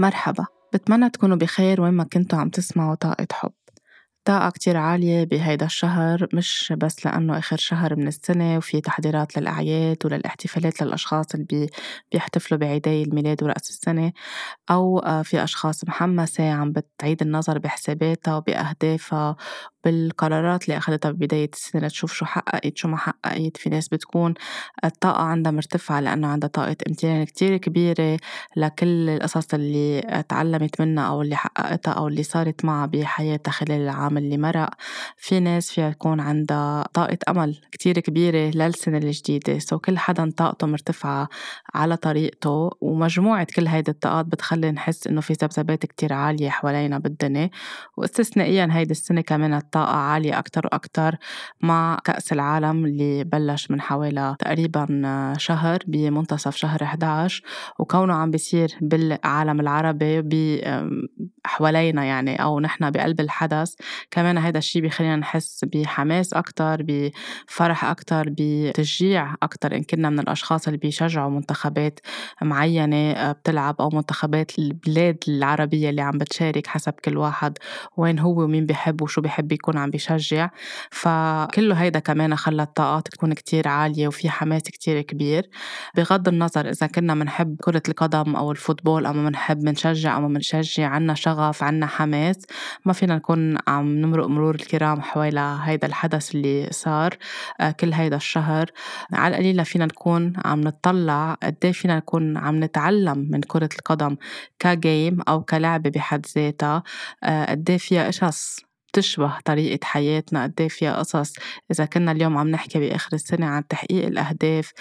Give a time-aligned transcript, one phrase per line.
[0.00, 3.52] مرحبا بتمنى تكونوا بخير وين ما كنتوا عم تسمعوا طاقة حب.
[4.24, 9.96] طاقة كتير عالية بهيدا الشهر مش بس لأنه آخر شهر من السنة وفي تحضيرات للأعياد
[10.04, 11.68] وللاحتفالات للأشخاص اللي
[12.12, 14.12] بيحتفلوا بعيدي الميلاد ورأس السنة
[14.70, 19.36] أو آه، في أشخاص محمسة عم بتعيد النظر بحساباتها وبأهدافها
[19.84, 23.56] بالقرارات اللي أخذتها ببداية السنة تشوف شو حققت شو ما حققت.
[23.56, 24.34] في ناس بتكون
[24.84, 28.18] الطاقة عندها مرتفعة لأنه عندها طاقة امتنان كتير كبيرة
[28.56, 34.09] لكل القصص اللي تعلمت منها أو اللي حققتها أو اللي صارت معها بحياتها خلال العام.
[34.18, 34.70] اللي مرق
[35.16, 39.58] في ناس فيها يكون عندها طاقة أمل كتير كبيرة للسنة الجديدة.
[39.58, 41.28] سو كل حدا طاقته مرتفعة
[41.74, 47.50] على طريقته ومجموعة كل هيدي الطاقات بتخلي نحس إنه في ذبذبات كتير عالية حوالينا بالدنيا.
[47.96, 51.16] واستثنائيا هيدي السنة كمان الطاقة عالية أكتر وأكتر
[51.60, 57.42] مع كأس العالم اللي بلش من حوالي تقريبا شهر بمنتصف شهر 11
[57.78, 60.20] وكونه عم بيصير بالعالم العربي
[61.44, 63.74] حوالينا يعني أو نحن بقلب الحدث
[64.10, 70.66] كمان هذا الشيء بيخلينا نحس بحماس أكتر بفرح أكتر بتشجيع أكتر إن كنا من الأشخاص
[70.66, 72.00] اللي بيشجعوا منتخبات
[72.42, 77.58] معينة بتلعب أو منتخبات البلاد العربية اللي عم بتشارك حسب كل واحد
[77.96, 80.50] وين هو ومين بيحب وشو بيحب يكون عم بيشجع.
[80.90, 85.50] فكله هيدا كمان خلى الطاقات تكون كتير عالية وفي حماس كتير كبير.
[85.96, 91.14] بغض النظر إذا كنا منحب كرة القدم أو الفوتبول أو منحب منشجع أو منشجع عنا
[91.30, 92.36] شغف عنا حماس.
[92.84, 97.16] ما فينا نكون عم نمرق مرور الكرام حول هيدا الحدث اللي صار
[97.60, 98.70] آه، كل هيدا الشهر.
[99.12, 104.16] على القليلة فينا نكون عم نطلع قد إيه فينا نكون عم نتعلم من كرة القدم
[104.58, 106.82] كجيم أو كلعبة بحد ذاتها
[107.24, 111.32] آه، قد إيه فيها قصص بتشبه طريقة حياتنا قد إيه فيها قصص.
[111.70, 114.72] إذا كنا اليوم عم نحكي بآخر السنة عن تحقيق الأهداف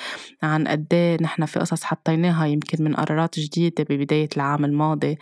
[0.44, 5.18] عن قد إيه نحن في قصص حطيناها يمكن من قرارات جديدة ببداية العام الماضي.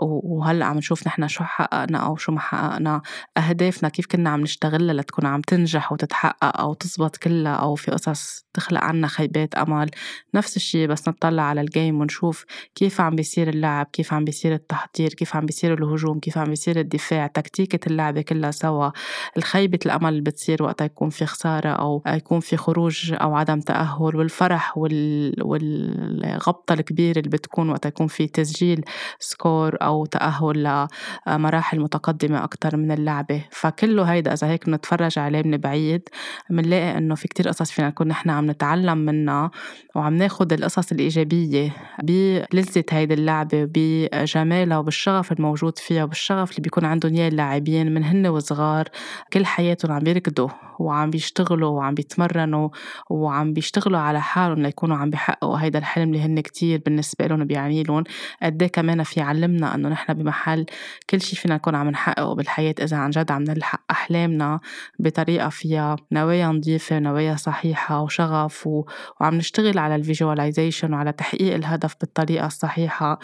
[0.00, 3.02] وهلأ عم نشوف نحن شو حققنا أو شو ما حققنا.
[3.38, 8.46] أهدافنا كيف كنا عم نشتغلها لتكون عم تنجح وتتحقق أو تزبط كلها أو في قصص
[8.54, 9.90] تخلق عنا خيبات أمل.
[10.34, 15.14] نفس الشيء بس نطلع على الجيم ونشوف كيف عم بيصير اللعب كيف عم بيصير التحضير
[15.14, 18.90] كيف عم بيصير الهجوم كيف عم بيصير الدفاع تكتيكة اللعبة كلها سوا.
[19.36, 24.16] الخيبة الأمل اللي بتصير وقتها يكون في خسارة أو يكون في خروج أو عدم تأهل
[24.16, 25.34] والفرح وال...
[25.42, 28.84] والغبطة الكبيرة اللي بتكون وقتها يكون في تسجيل
[29.18, 30.86] سكور أو تأهل
[31.26, 33.44] لمراحل متقدمة أكتر من اللعبة.
[33.50, 36.08] فكله هيدا إذا هيك بنتفرج عليه من بعيد
[36.50, 39.50] بنلاقي إنه في كتير قصص فينا نكون نحن عم نتعلم منها
[39.94, 47.14] وعم ناخد القصص الإيجابية بلذة هيدي اللعبة بجمالها وبالشغف الموجود فيها وبالشغف اللي بيكون عندهم
[47.14, 48.88] إياه اللاعبين من هن وصغار
[49.32, 52.68] كل حياتهم عم بيركضوا وعم بيشتغلوا وعم بيتمرنوا
[53.10, 57.82] وعم بيشتغلوا على حالهم ليكونوا عم بيحققوا هيدا الحلم اللي هن كتير بالنسبة لهم بيعني
[57.82, 58.04] لهم
[58.42, 60.66] قد إيه كمان في علمنا إنه نحن بمحل
[61.10, 64.60] كل شي فينا نكون عم نحققه بالحياة إذا عن جد عم نلحق أحلامنا
[64.98, 68.84] بطريقة فيها نوايا نظيفة نوايا صحيحة وشغف و...
[69.20, 73.18] وعم نشتغل على الفيجواليزيشن وعلى تحقيق الهدف بالطريقة الصحيحة.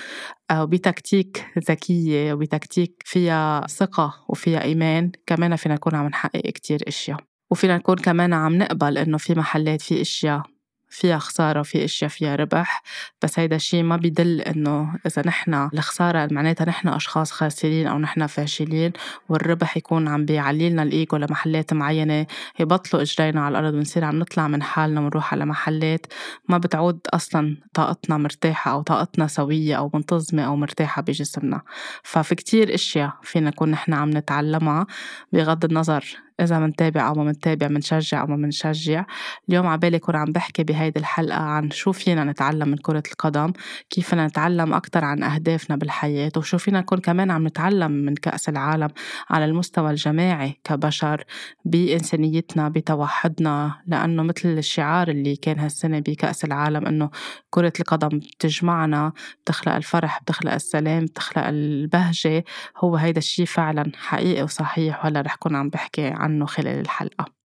[0.51, 4.88] أو بتكتيك ذكية وبتكتيك فيها ثقة وفيها إيمان
[5.27, 7.19] كمان فينا نكون عم نحقق كتير أشياء.
[7.51, 10.43] وفينا نكون كمان عم نقبل إنه في محلات في أشياء.
[10.89, 12.83] فيها خسارة وفي أشياء فيها ربح
[13.23, 18.27] بس هيدا الشيء ما بيدل إنه إذا نحن الخسارة معناتها نحن أشخاص خاسرين أو نحن
[18.27, 18.93] فاشلين
[19.29, 22.27] والربح يكون عم بيعلي لنا الإيجو لمحلات معينة
[22.61, 26.07] يبطلوا إجرينا على الأرض ونصير عم نطلع من حالنا ونروح على محلات.
[26.49, 31.63] ما بتعود أصلا طاقتنا مرتاحة أو طاقتنا سوية أو منتظمة أو مرتاحة بجسمنا.
[32.03, 34.87] ففي كتير أشياء فينا نكون نحن عم نتعلمها
[35.33, 39.05] بغض النظر إذا منتابع أو ما منتابع منشجع أو ما منشجع.
[39.49, 43.53] اليوم عبالي كون عم بحكي بهيدي الحلقة عن شو فينا نتعلم من كرة القدم
[43.91, 48.49] كيف فينا نتعلم أكتر عن أهدافنا بالحياة وشو فينا نكون كمان عم نتعلم من كأس
[48.49, 48.89] العالم
[49.31, 51.25] على المستوى الجماعي كبشر
[51.65, 53.83] بإنسانيتنا بتوحدنا.
[53.87, 57.11] لأنه مثل الشعار اللي كان هالسنة بكأس العالم إنه
[57.51, 59.13] كرة القدم بتجمعنا
[59.45, 62.45] بتخلق الفرح بتخلق السلام بتخلق البهجة
[62.77, 67.38] هو هيدا الشي فعلا حقيقي وصحيح وهلأ رح كون عم بحكي عن عنه خلال الحلقة.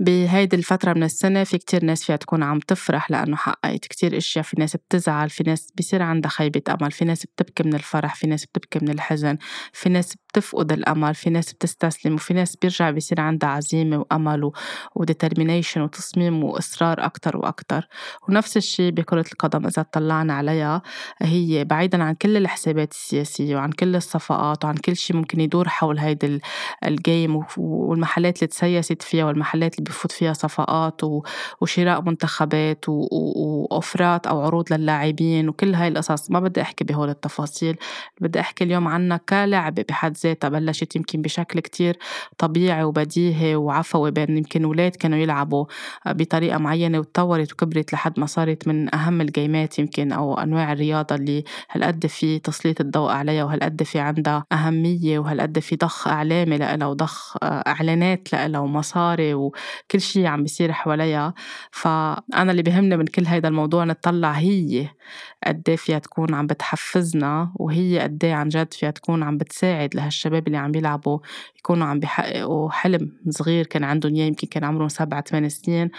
[0.00, 4.44] بهيدي الفترة من السنة في كتير ناس فيها تكون عم تفرح لأنه حققت كتير أشياء
[4.44, 8.26] في ناس بتزعل في ناس بيصير عندها خيبة أمل في ناس بتبكي من الفرح في
[8.26, 9.38] ناس بتبكي من الحزن
[9.72, 14.50] في ناس بتفقد الأمل في ناس بتستسلم وفي ناس بيرجع بيصير عندها عزيمة وأمل
[14.94, 17.88] و determination وتصميم وإصرار أكتر وأكتر.
[18.28, 20.82] ونفس الشيء بكرة القدم إذا طلعنا عليها
[21.22, 25.98] هي بعيدا عن كل الحسابات السياسية وعن كل الصفقات وعن كل شيء ممكن يدور حول
[25.98, 26.40] هيدي
[26.86, 31.00] ال game والمحلات اللي تسيست فيها والمحلات اللي بفوت فيها صفقات
[31.60, 36.30] وشراء منتخبات و offer ات أو عروض للاعبين وكل هاي القصص.
[36.30, 37.76] ما بدي أحكي بهول التفاصيل
[38.20, 41.98] بدي أحكي اليوم عنها كلعبة بحد ذاتها بلشت يمكن بشكل كتير
[42.38, 45.64] طبيعي وبديهي وعفوي بين يمكن أولاد كانوا يلعبوا
[46.06, 51.44] بطريقة معينة وتطورت وكبرت لحد ما صارت من أهم الجيمات يمكن أو أنواع الرياضة اللي
[51.70, 57.36] هالقد في تسليط الضوء عليها وهالقد في عندها أهمية وهالقد في ضخ إعلامي لها وضخ
[57.42, 59.50] إعلانات لها ومصاري
[59.84, 61.34] وكل شيء عم بيصير حواليها
[61.70, 64.88] فأنا اللي بيهمني من كل هيدا الموضوع نطلع هي
[65.46, 69.94] قد إيه فيها تكون عم بتحفزنا وهي قد إيه عن جد فيها تكون عم بتساعد
[69.94, 71.18] لهالشباب اللي عم بيلعبوا
[71.58, 75.90] يكونوا عم بيحققوا حلم صغير كان عندهم إياه يمكن كان عمرهم سبعة ثمان سنين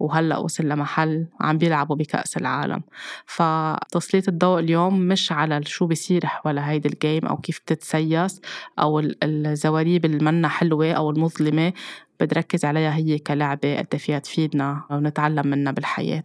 [0.00, 2.82] وهلأ وصل لمحل عم بيلعبوا بكأس العالم.
[3.26, 8.40] فتسليط الضوء اليوم مش على شو بيصير حول هيدي الجيم أو كيف بتتسيس
[8.78, 11.72] أو الزواريب المنا حلوة أو المظلمة.
[12.20, 16.24] بدي ركز عليها هي كلعبة قد إيه فيها تفيدنا ونتعلم منها بالحياة.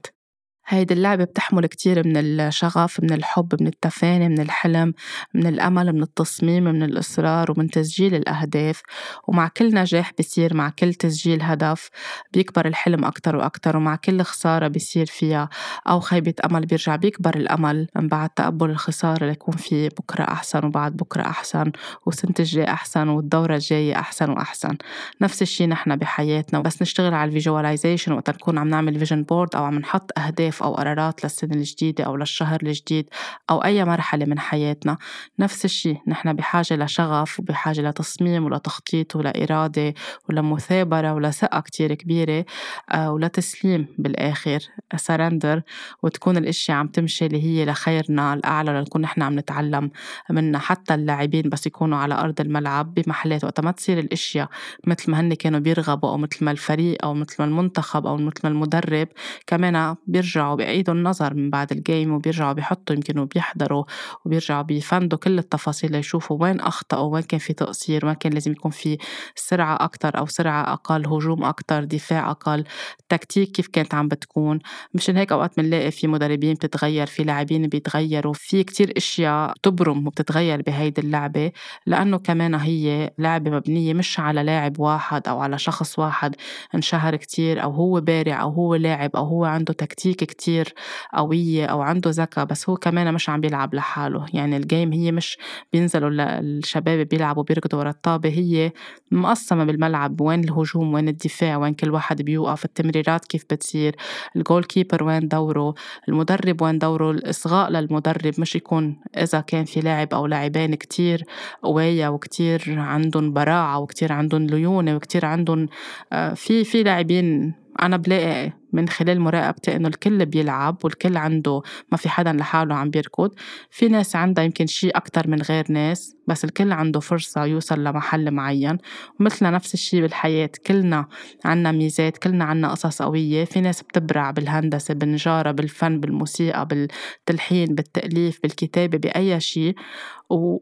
[0.68, 4.94] هيدي اللعبة بتحمل كتير من الشغف من الحب من التفاني من الحلم
[5.34, 8.82] من الأمل من التصميم من الإصرار ومن تسجيل الأهداف.
[9.28, 11.90] ومع كل نجاح بصير مع كل تسجيل هدف
[12.34, 15.50] بيكبر الحلم أكتر وأكتر ومع كل خسارة بصير فيها
[15.90, 17.88] أو خيبة أمل بيرجع بيكبر الأمل.
[17.96, 21.72] من بعد تقبل الخسارة ليكون في بكرة أحسن وبعد بكرة أحسن
[22.06, 24.78] وسنة الجاي أحسن والدورة الجاية أحسن وأحسن.
[25.22, 26.60] نفس الشي نحن بحياتنا.
[26.60, 30.53] بس نشتغل على ال visualization وقت نكون عم نعمل vision board أو عم نحط أهداف
[30.54, 33.10] أهداف أو قرارات للسنة الجديدة أو للشهر الجديد
[33.50, 34.98] أو أي مرحلة من حياتنا.
[35.40, 39.94] نفس الشيء نحن بحاجة لشغف وبحاجة لتصميم ولتخطيط ولإرادة
[40.30, 42.46] ولمثابرة ولثقة كتير كبيرة
[42.92, 44.60] آه، ولتسليم بالآخر.
[44.96, 45.62] سرندر
[46.04, 49.92] وتكون الأشياء عم تمشي اللي هي لخيرنا الأعلى لنكون نحن عم نتعلم
[50.30, 50.60] منها.
[50.60, 54.50] حتى اللاعبين بس يكونوا على أرض الملعب بمحلات وقت ما تصير الأشياء
[54.88, 58.40] مثل ما هن كانوا بيرغبوا أو مثل ما الفريق أو مثل ما المنتخب أو مثل
[58.44, 59.08] ما المدرب
[59.48, 63.84] كمان بيرجعوا بيرجعوا بيعيدوا النظر من بعد الجيم وبيرجعوا بيحطوا يمكن وبيحضروا
[64.26, 68.72] وبيرجعوا بيفندوا كل التفاصيل ليشوفوا وين أخطأوا وين كان في تقصير وين كان لازم يكون
[68.72, 68.98] في
[69.36, 72.64] سرعة أكتر أو سرعة أقل هجوم أكتر دفاع أقل
[73.00, 74.60] التكتيك كيف كانت عم بتكون.
[74.94, 80.62] مشان هيك أوقات بنلاقي في مدربين بتتغير في لاعبين بيتغيروا في كتير أشياء تبرم وبتتغير
[80.62, 81.52] بهيدي اللعبة
[81.86, 86.36] لأنه كمان هي لعبة مبنية مش على لاعب واحد أو على شخص واحد
[86.76, 90.74] انشهر كتير أو هو بارع أو هو لاعب أو هو عنده تكتيك كتير
[91.14, 94.26] قوية أو عنده ذكاء بس هو كمان مش عم بيلعب لحاله.
[94.34, 95.38] يعني ال game هي مش
[95.74, 96.10] بينزلوا
[96.40, 98.72] الشباب بيلعبوا بيركضوا ورا الطابة هي
[99.12, 100.22] مقسمة بالملعب.
[100.22, 103.96] وين الهجوم وين الدفاع وين كل واحد بيوقف التمريرات كيف بتصير
[104.36, 105.74] ال goalkeeper وين دوره
[106.10, 108.34] المدرب وين دوره الإصغاء للمدرب.
[108.38, 111.24] مش يكون إذا كان في لاعب أو لاعبين كتير
[111.64, 115.68] قوية وكتير عندهم براعة وكتير عندهم ليونة وكتير عندهم
[116.14, 121.62] آه، في في لاعبين أنا بلاقي من خلال مراقبتي إنه الكل بيلعب والكل عنده
[121.92, 123.32] ما في حدا لحاله عم بيركض.
[123.70, 128.32] في ناس عندها يمكن شيء أكتر من غير ناس بس الكل عنده فرصة يوصل لمحل
[128.32, 128.78] معين.
[129.20, 131.08] ومثلنا نفس الشيء بالحياة كلنا
[131.46, 133.46] عنا ميزات كلنا عنا قصص قوية.
[133.46, 139.76] في ناس بتبرع بالهندسة بالنجارة بالفن بالموسيقى بالتلحين بالتأليف بالكتابة بأي شيء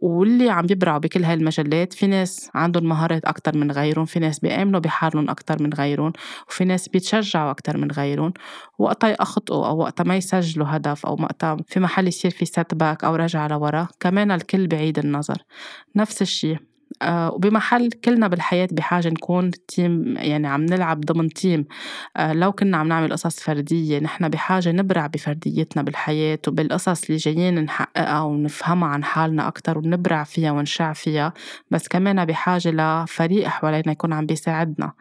[0.01, 4.39] واللي عم يبرعوا بكل هاي المجالات في ناس عندهم مهارات أكتر من غيرهم في ناس
[4.39, 6.13] بيآمنوا بحالهم أكتر من غيرهم
[6.50, 8.33] وفي ناس بيتشجعوا أكتر من غيرهم.
[8.79, 13.16] وقتها يخطئوا أو وقتها ما يسجلوا هدف أو وقتها في محل يصير في setback أو
[13.16, 15.37] رجعة لورا كمان الكل بعيد النظر.
[15.95, 16.70] نفس الشيء
[17.04, 21.66] وبمحل كلنا بالحياة بحاجة نكون team يعني عم نلعب ضمن تيم
[22.18, 27.64] آه، لو كنا عم نعمل قصص فردية نحن بحاجة نبرع بفرديتنا بالحياة وبالقصص اللي جايين
[27.64, 31.34] نحققها ونفهمها عن حالنا أكتر ونبرع فيها ونشع فيها.
[31.72, 34.94] بس كمان بحاجة لفريق حوالينا يكون عم بيساعدنا.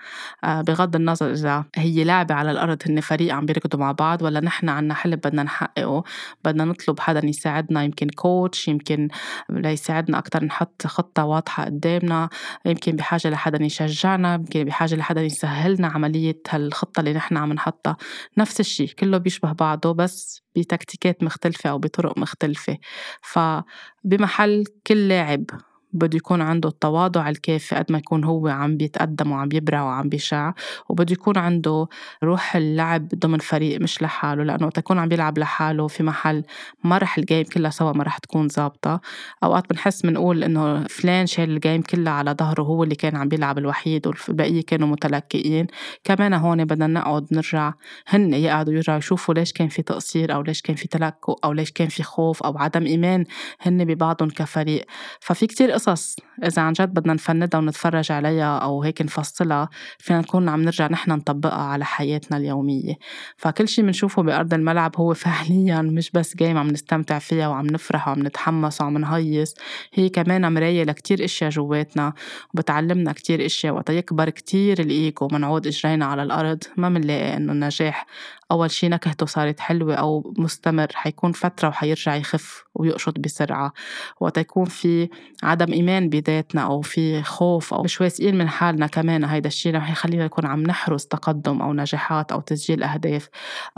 [0.45, 4.41] آه، بغض النظر إذا هي لعبة على الأرض هن فريق عم بيركضوا مع بعض ولا
[4.41, 6.03] نحن عنا حلم بدنا نحققه.
[6.45, 9.09] بدنا نطلب حدا يساعدنا يمكن كوتش يمكن
[9.51, 11.67] ليساعدنا أكتر نحط خطة واضحة
[11.99, 12.29] قدامنا
[12.67, 17.97] يمكن بحاجة لحدا يشجعنا يمكن بحاجة لحدا يسهلنا عملية هالخطة اللي نحن عم نحطها.
[18.39, 22.79] نفس الشيء كله بيشبه بعضه بس بتكتيكات مختلفة أو بطرق مختلفة.
[23.23, 25.45] فبمحل كل لاعب
[25.93, 30.53] بده يكون عنده التواضع الكافي قد ما يكون هو عم بيتقدم وعم بيبرع وعم بيشع
[30.89, 31.89] وبده يكون عنده
[32.25, 36.43] روح اللعب ضمن فريق مش لحاله لأنه وقت يكون عم بيلعب لحاله في محل
[36.85, 39.01] ما رح ال game كلها سوا ما رح تكون ظابطة.
[39.45, 43.29] أوقات بنحس بنقول إنه فلان شايل ال game كلها على ظهره هو اللي كان عم
[43.29, 45.67] بيلعب الوحيد والبقية كانوا متلكئين.
[46.05, 47.73] كمان هون بدنا نقعد نرجع
[48.09, 51.73] هن يقعدوا يرجعوا يشوفوا ليش كان في تقصير أو ليش كان في تلكؤ أو ليش
[51.73, 53.25] كان في خوف أو عدم إيمان
[53.61, 54.85] هن ببعضهم كفريق.
[55.21, 59.69] ففي كتير قصص إذا عن جد بدنا نفندها ونتفرج عليها أو هيك نفصلها
[59.99, 62.95] فينا نكون عم نرجع نحن نطبقها على حياتنا اليومية.
[63.37, 68.09] فكل شي بنشوفه بأرض الملعب هو فعليا مش بس جيم عم نستمتع فيها وعم نفرح
[68.09, 69.55] وعم نتحمس وعم نهيص.
[69.95, 72.13] هي كمان مراية لكتير إشياء جواتنا
[72.55, 78.07] وبتعلمنا كتير إشياء وقت يكبر كتير الإيجو منعود إجرينا على الأرض ما منلاقي إنه النجاح
[78.51, 83.73] أول شي نكهته صارت حلوة أو مستمر حيكون فترة وحيرجع يخف ويقشط بسرعة.
[84.21, 85.09] وقت يكون في
[85.43, 89.91] عدم إيمان بذاتنا أو في خوف أو مش واثقين من حالنا كمان هيدا الشي رح
[89.91, 93.29] يخلينا نكون عم نحرز تقدم أو نجاحات أو تسجيل أهداف.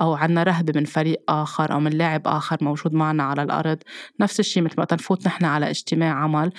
[0.00, 3.78] أو عنا رهبة من فريق آخر أو من لاعب آخر موجود معنا على الأرض.
[4.20, 6.52] نفس الشي مثل ما نفوت نحن على اجتماع عمل.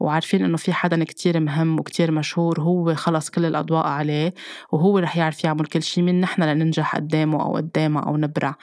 [0.00, 4.34] وعارفين إنه في حدا كتير مهم وكتير مشهور هو خلص كل الأضواء عليه
[4.72, 8.54] وهو رح يعرف يعمل كل شي مين نحن لننجح قدامه أو قدامها أو نبرع.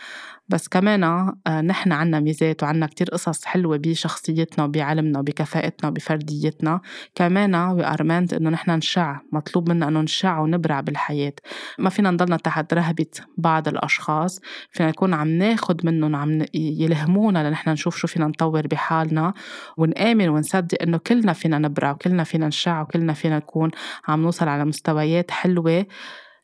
[0.50, 6.82] بس كمان آه، نحن عنا ميزات وعنا كتير قصص حلوة بشخصيتنا وبعلمنا وبكفاءتنا وبفرديتنا.
[7.16, 11.34] كمان we are إنه نحن نشع مطلوب منا إنه نشع ونبرع بالحياة.
[11.80, 13.06] ما فينا نضلنا تحت رهبة
[13.38, 19.34] بعض الأشخاص فينا نكون عم ناخد منهم عم يلهمونا لنحن نشوف شو فينا نطور بحالنا
[19.78, 23.72] ونآمن ونصدق إنه كلنا فينا نبرع وكلنا فينا نشع وكلنا فينا نكون
[24.08, 25.86] عم نوصل على مستويات حلوة.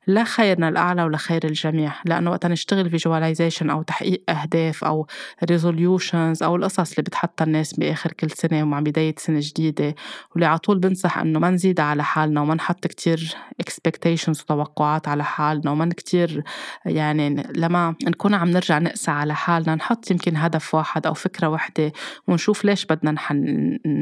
[0.08, 5.08] لخيرنا الأعلى ولخير الجميع لأنه وقت نشتغل visualization أو تحقيق أهداف أو
[5.44, 9.96] resolutions أو القصص اللي بتحطها الناس بآخر كل سنة ومع بداية سنة جديدة
[10.32, 15.24] واللي على طول بنصح إنه ما نزيد على حالنا وما نحط كتير expectations وتوقعات على
[15.24, 16.44] حالنا وما كتير
[16.86, 21.92] يعني لما نكون عم نرجع نقسى على حالنا نحط يمكن هدف واحد أو فكرة واحدة
[22.28, 23.12] ونشوف ليش بدنا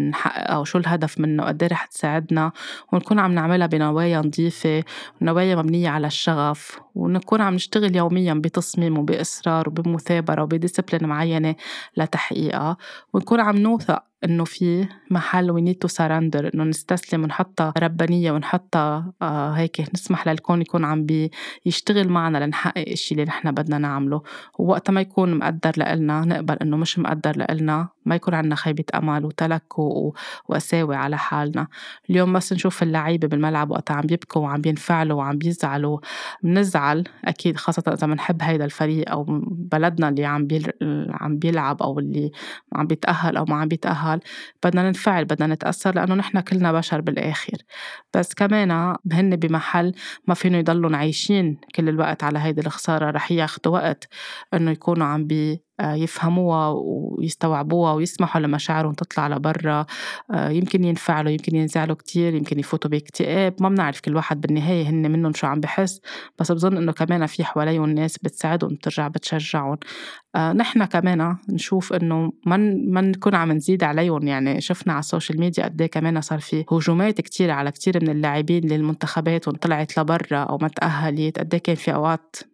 [0.10, 2.52] نحققها وشو الهدف منه قد إيه رح تساعدنا
[2.94, 4.84] ونكون عم نعملها بنوايا نظيفة
[5.22, 6.80] ونوايا مبنية على الشغف.
[6.96, 11.56] ونكون عم نشتغل يوميا بتصميم وبإصرار وبمثابرة وب discipline معينة
[11.98, 12.78] لتحقيقها.
[13.14, 19.14] ونكون عم نوثق إنه في محل we need to surrender إنه نستسلم ونحطها ربانية ونحطها
[19.22, 21.06] آه هيك نسمح للكون يكون عم
[21.66, 24.22] بيشتغل معنا لنحقق الشيء اللي نحن بدنا نعمله.
[24.60, 29.26] ووقت ما يكون مقدر لإلنا نقبل إنه مش مقدر لإلنا ما يكون عندنا خيبة أمل
[29.26, 30.14] وتلكؤ
[30.48, 31.68] وقساوة على حالنا.
[32.10, 36.00] اليوم بس نشوف اللعيبة بالملعب وقت عم بيبكوا وعم بينفعلوا وعم بيزعلوا
[36.44, 36.81] بنزعل
[37.26, 40.48] أكيد خاصة إذا بنحب هيدا الفريق أو بلدنا اللي عم
[41.10, 42.32] عم بيلعب أو اللي
[42.74, 44.20] عم بيتأهل أو ما عم بيتأهل
[44.66, 47.58] بدنا ننفعل بدنا نتأثر لأنه نحن كلنا بشر بالآخر.
[48.16, 48.72] بس كمان
[49.12, 49.94] هن بمحل
[50.28, 54.08] ما فينو يضلوا عايشين كل الوقت على هيدي الخسارة رح ياخدوا وقت
[54.54, 59.86] إنه يكونوا عم بي يفهموها ويستوعبوها ويسمحوا لمشاعرهم تطلع لبرا.
[60.32, 63.56] آه، يمكن ينفعلوا يمكن ينزعلوا كتير يمكن يفوتوا باكتئاب.
[63.60, 66.02] ما بنعرف كل واحد بالنهاية هن منهم شو عم بحس.
[66.40, 69.78] بس بظن إنه كمان في حواليهم ناس بتساعدهم ترجع بتشجعهم.
[70.36, 72.58] آه نحن كمان نشوف إنه ما
[72.88, 74.28] ما نكون عم نزيد عليهم.
[74.28, 78.00] يعني شفنا على ال social media قد إيه كمان صار في هجومات كتير على كتير
[78.02, 81.40] من اللاعبين للمنتخبات طلعت لبرا أو ما تأهلت.
[81.40, 82.51] قد إيه كان في أوقات آه،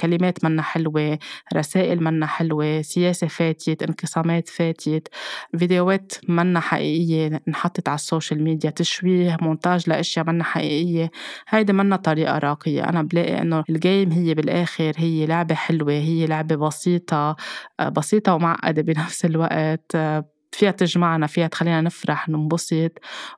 [0.00, 1.18] كلمات منا حلوة
[1.54, 5.08] رسائل منا حلوة سياسة فاتت انقسامات فاتت
[5.58, 11.10] فيديوهات منا حقيقية انحطت على ال social media تشويه مونتاج لأشياء منا حقيقية.
[11.48, 12.84] هيدي منا طريقة راقية.
[12.88, 17.36] أنا بلاقي إنه ال game هي بالآخر هي لعبة حلوة هي لعبة بسيطة
[17.80, 19.92] آه، بسيطة ومعقدة بنفس الوقت.
[19.94, 22.92] آه، فيها تجمعنا فيها تخلينا نفرح ننبسط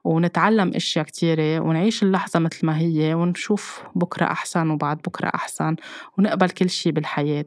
[0.04, 5.76] ونتعلم أشياء كتيرة ونعيش اللحظة مثل ما هي ونشوف بكرة أحسن وبعد بكرة أحسن
[6.18, 7.44] ونقبل كل شي بالحياة.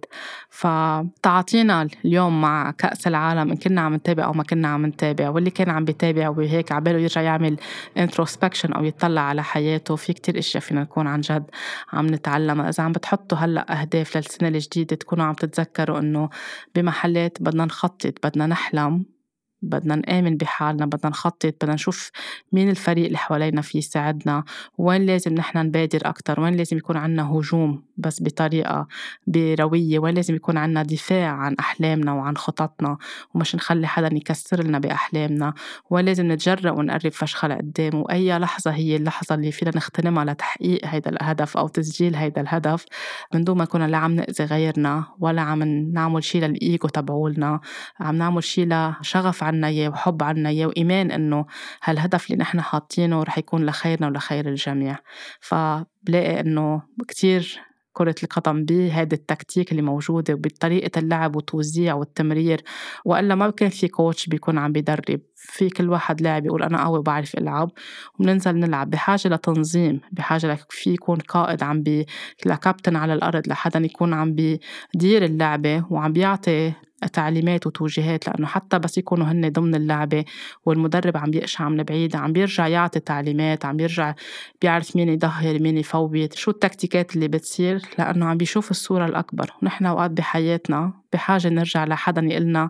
[0.49, 5.49] فتعاطينا اليوم مع كأس العالم إن كنا عم نتابع أو ما كنا عم نتابع واللي
[5.49, 7.57] كان عم بيتابع وهيك عباله يرجع يعمل
[7.97, 9.95] انتروسبكشن أو يطلع على حياته.
[9.95, 11.45] في كتير أشياء فينا نكون عن جد
[11.93, 12.69] عم نتعلمها.
[12.69, 16.29] إذا عم بتحطوا هلأ أهداف للسنة الجديدة تكونوا عم تتذكروا إنه
[16.75, 19.16] بمحلات بدنا نخطط بدنا نحلم
[19.61, 22.11] بدنا نآمن بحالنا بدنا نخطط بدنا نشوف
[22.51, 24.43] مين الفريق اللي حوالينا فيه يساعدنا
[24.77, 28.87] وين لازم نحن نبادر أكتر وين لازم يكون عنا هجوم بس بطريقة
[29.27, 32.97] بروية وين لازم يكون عنا دفاع عن أحلامنا وعن خططنا
[33.33, 35.53] ومش نخلي حدا يكسر لنا بأحلامنا
[35.89, 41.09] وين لازم نتجرأ ونقرب فشخة لقدام وأي لحظة هي اللحظة اللي فينا نغتنمها لتحقيق هيدا
[41.11, 42.85] الهدف أو تسجيل هيدا الهدف
[43.33, 47.59] من دون ما نكون لا عم نأذي غيرنا ولا عم نعمل شي للإيجو تبعولنا
[47.99, 51.45] عم نعمل شي لشغف عنا إياه وحب عنا إياه وإيمان إنه
[51.83, 54.97] هالهدف اللي نحن حاطينه رح يكون لخيرنا ولخير الجميع.
[55.41, 62.63] فبلاقي إنه كتير كرة القدم بهذا التكتيك اللي موجودة وبطريقة اللعب والتوزيع والتمرير
[63.05, 65.21] وإلا ما كان في كوتش بيكون عم بيدرب.
[65.35, 67.71] في كل واحد لاعب يقول أنا قوي بعرف ألعب
[68.19, 68.89] وبننزل نلعب.
[68.89, 72.05] بحاجة لتنظيم بحاجة لفي يكون قائد عم بي
[72.45, 76.73] لكابتن على الأرض لحدا يكون عم بيدير اللعبة وعم بيعطي
[77.13, 80.25] تعليمات وتوجيهات لأنه حتى بس يكونوا هن ضمن اللعبة
[80.65, 84.13] والمدرب عم يقشع من بعيد عم بيرجع يعطي تعليمات عم بيرجع
[84.61, 89.53] بيعرف مين يظهر مين يفوت شو التكتيكات اللي بتصير لأنه عم بيشوف الصورة الأكبر.
[89.61, 92.69] ونحن أوقات بحياتنا بحاجة نرجع لحدا يقلنا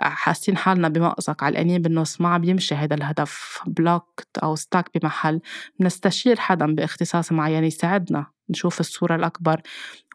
[0.00, 5.40] حاسين حالنا بمأزق علقانين بالنص ما عم يمشي هذا الهدف blocked أو stuck بمحل.
[5.80, 8.37] نستشير حدا بإختصاص معين يساعدنا.
[8.50, 9.60] نشوف الصورة الأكبر.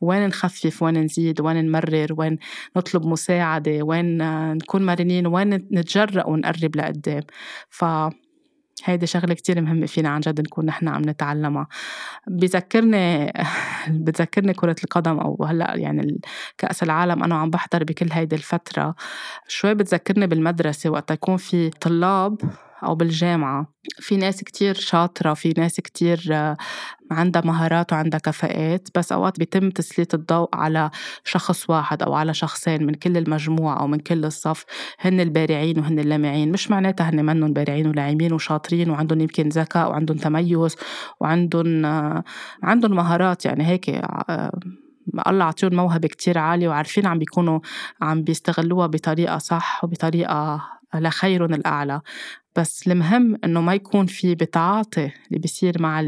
[0.01, 2.37] وين نخفف وين نزيد وين نمرر وين
[2.77, 4.17] نطلب مساعدة وين
[4.53, 7.23] نكون مرنين وين نتجرأ ونقرب لقدام.
[7.69, 7.85] ف
[8.85, 11.67] هيدي شغلة كتير مهمة فينا عن جد نكون نحن عم نتعلمها.
[12.27, 13.33] بذكرني
[14.05, 16.21] بتذكرني كرة القدم أو هلأ يعني
[16.57, 18.95] كأس العالم أنا عم بحضر بكل هيدي الفترة.
[19.47, 22.37] شوي بتذكرني بالمدرسة وقت يكون في طلاب
[22.85, 23.73] أو بالجامعة.
[23.99, 26.57] في ناس كتير شاطرة في ناس كتير آه،
[27.11, 30.89] عندها مهارات وعندها كفاءات بس أوقات بيتم تسليط الضوء على
[31.23, 34.65] شخص واحد أو على شخصين من كل المجموعة أو من كل الصف.
[34.99, 36.51] هن البارعين وهن اللامعين.
[36.51, 40.75] مش معناتها هن منهم بارعين ولاعبين وشاطرين وعندهم يمكن ذكاء وعندهم تميز
[41.19, 42.23] وعندهم آه،
[42.63, 43.45] عندهم مهارات.
[43.45, 44.59] يعني هيك آه،
[45.27, 47.59] الله عطيهم موهبة كتير عالية وعارفين عم بيكونوا
[48.01, 50.61] عم بيستغلوها بطريقة صح وبطريقة
[50.95, 52.01] لخيرهم الأعلى.
[52.55, 55.99] بس المهم إنه ما يكون في بتعاطي اللي بيصير مع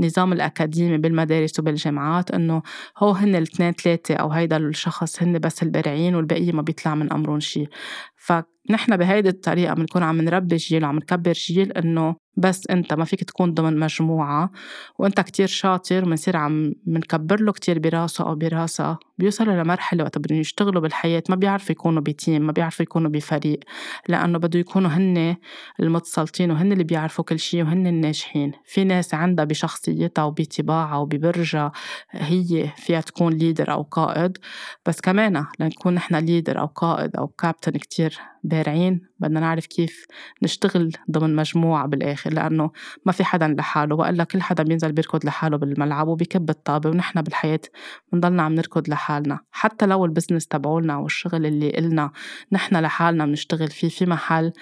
[0.00, 2.62] النظام الأكاديمي بالمدارس وبالجامعات إنه
[2.98, 7.40] هو هن الاثنين ثلاثة أو هيدا الشخص هن بس البارعين والبقية ما بيطلع من أمرهم
[7.40, 7.68] شيء
[8.16, 13.24] فنحن بهيدي الطريقة بنكون عم نربي جيل وعم نكبر جيل إنه بس أنت ما فيك
[13.24, 14.50] تكون ضمن مجموعة
[14.98, 20.38] وأنت كتير شاطر بنصير عم منكبر له كتير براسه أو براسها بيوصلوا لمرحلة وقت بدهم
[20.38, 23.60] يشتغلوا بالحياة ما بيعرفوا يكونوا بتيم ما بيعرفوا يكونوا بفريق
[24.08, 25.36] لأنه بده يكونوا هن
[25.80, 28.52] المتسلطين وهن اللي بيعرفوا كل شيء وهن الناجحين.
[28.64, 31.72] في ناس عندها بشخصيتها وبطباعها وببرجها
[32.10, 34.38] هي فيها تكون leader أو قائد.
[34.86, 40.06] بس كمان لنكون نحن leader أو قائد أو كابتن كتير بارعين بدنا نعرف كيف
[40.42, 42.70] نشتغل ضمن مجموعة بالآخر لأنه
[43.06, 47.60] ما في حدا لحاله وإلا كل حدا بينزل بيركض لحاله بالملعب وبيكب الطابة ونحن بالحياة
[48.12, 49.38] بنضلنا عم نركض لحالنا.
[49.50, 52.10] حتى لو ال business تبعولنا أو الشغل اللي إلنا
[52.52, 54.52] نحن لحالنا بنشتغل فيه في محل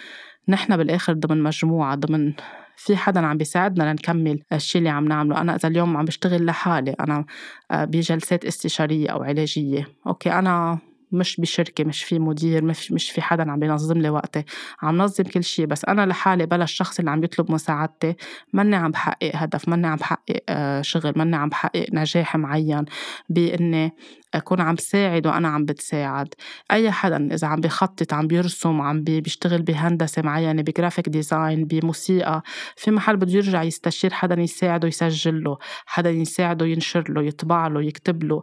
[0.49, 2.33] نحن بالآخر ضمن مجموعة ضمن
[2.77, 5.41] في حدا عم بيساعدنا لنكمل الشيء اللي عم نعمله.
[5.41, 7.25] أنا إذا اليوم عم بشتغل لحالي أنا
[7.71, 9.89] آه، بجلسات استشارية أو علاجية.
[10.07, 10.79] أوكي أنا
[11.13, 14.45] مش بشركة مش في مدير مش في حدا عم بينظم لي وقتي.
[14.83, 18.17] عم نظم كل شيء بس أنا لحالي بلا الشخص اللي عم يطلب مساعدتي
[18.53, 22.85] ماني عم بحقق هدف ماني عم بحقق آه، شغل ماني عم بحقق نجاح معين
[23.29, 23.93] بإني
[24.35, 26.35] أكون عم ساعد وأنا عم بتساعد.
[26.71, 32.43] أي حدا إذا عم بخطط عم بيرسم عم بيشتغل بهندسة معينة ب graphic design بموسيقى
[32.77, 37.83] في محل بده يرجع يستشير حدا يساعده يسجل له حدا يساعده ينشر له يطبع له
[37.83, 38.43] يكتب له.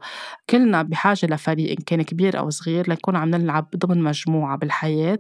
[0.50, 5.20] كلنا بحاجة لفريق إن كان كبير أو صغير لنكون عم نلعب ضمن مجموعة بالحياة.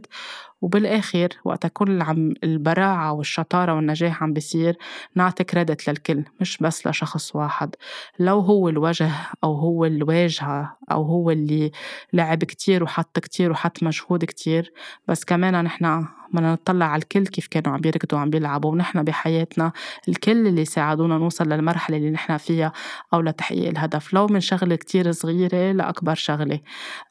[0.61, 4.77] وبالآخر وقت كل عم البراعة والشطارة والنجاح عم بيصير
[5.15, 7.75] نعطي كريدت للكل مش بس لشخص واحد.
[8.19, 9.11] لو هو الوجه
[9.43, 11.71] أو هو الواجهة أو هو اللي
[12.13, 14.73] لعب كتير وحط كتير وحط مجهود كتير
[15.07, 19.71] بس كمان نحن بدنا نطلع على الكل كيف كانوا عم بيركضوا وعم بيلعبوا ونحن بحياتنا
[20.09, 22.73] الكل اللي ساعدونا نوصل للمرحلة اللي نحن فيها
[23.13, 26.59] أو لتحقيق الهدف لو من شغلة كتير صغيرة لأكبر شغلة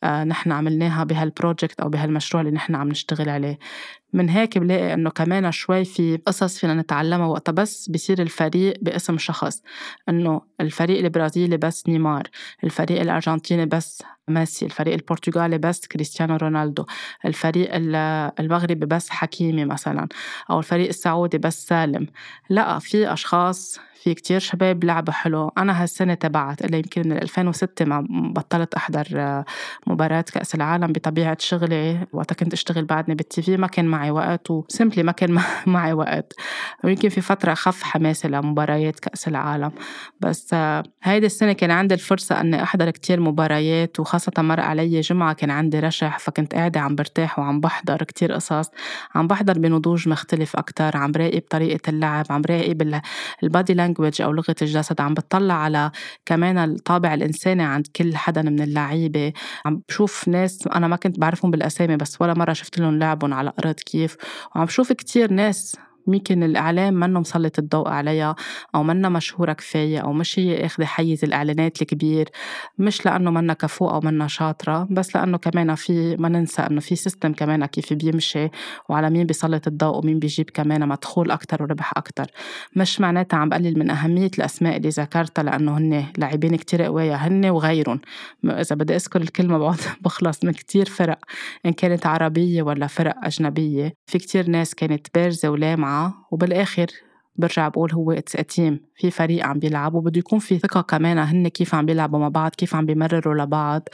[0.05, 3.59] آه نحن عملناها بهالبروجكت أو بهالمشروع اللي نحن عم نشتغل عليه.
[4.13, 9.19] من هيك بلاقي إنه كمان شوي في قصص فينا نتعلمها وقتها بس بصير الفريق باسم
[9.19, 9.63] شخص.
[10.09, 12.23] إنه الفريق البرازيلي بس نيمار
[12.65, 16.85] الفريق الأرجنتيني بس ميسي الفريق البرتغالي بس كريستيانو رونالدو
[17.25, 17.69] الفريق
[18.41, 20.09] المغربي بس حكيمي مثلا
[20.51, 22.07] أو الفريق السعودي بس سالم.
[22.51, 25.49] لا في أشخاص في كتير شباب لعبوا حلو.
[25.59, 29.45] أنا هالسنة تبعت إلا يمكن من 2006 ما بطلت أحضر
[29.87, 34.51] مباراة كأس العالم بطبيعة شغلي وقتها كنت أشتغل بعدني بالتي في ما كان معي وقت
[34.51, 36.33] وسمبلي ما كان معي وقت.
[36.85, 39.73] ويمكن في فترة خف حماسي لمباريات كأس العالم.
[40.21, 45.33] بس آه، هيدي السنة كان عندي الفرصة أني أحضر كتير مباريات وخاصة مر علي جمعة
[45.33, 48.71] كان عندي رشح فكنت قاعدة عم برتاح وعم بحضر كتير قصص.
[49.15, 53.01] عم بحضر بنضوج مختلف أكتر عم راقب طريقة اللعب عم راقب
[53.43, 55.01] البادي لانجوج أو لغة الجسد.
[55.01, 55.91] عم بتطلع على
[56.27, 59.33] كمان الطابع الإنساني عند كل حدا من اللعيبة.
[59.67, 63.53] عم بشوف ناس أنا ما كنت بعرفهم بالأسامي بس ولا مرة شفت لهم لعبهم على
[63.65, 64.17] أرض كيف؟
[64.57, 65.77] وعم بشوف كتير ناس
[66.15, 68.37] يمكن الإعلام منه مسلط الضوء عليها
[68.75, 72.29] أو منا مشهورة كفاية أو مش هي أخذة حيز الإعلانات الكبير
[72.79, 76.97] مش لأنه منا كفوءة أو منا شاطرة بس لأنه كمان في ما ننسى إنه في
[76.97, 78.49] سيستم كمان كيف بيمشي
[78.89, 82.27] وعلى مين بيسلط الضوء ومين بيجيب كمان مدخول أكتر وربح أكتر.
[82.77, 87.47] مش معناتها عم بقلل من أهمية الأسماء اللي ذكرتها لأنه هن لاعبين كتير قوية هن
[87.47, 88.01] وغيرهم.
[88.45, 91.19] إذا بدي أذكر الكل ما بعد بخلص من كتير فرق
[91.67, 96.00] إن كانت عربية ولا فرق أجنبية في كتير ناس كانت بارزة ولامعة
[96.31, 96.87] وبالآخر
[97.37, 101.49] برجع بقول هو it's team في فريق عم بيلعب وبده يكون في ثقة كمان هن
[101.49, 103.89] كيف عم بيلعبوا مع بعض كيف عم بيمرروا لبعض.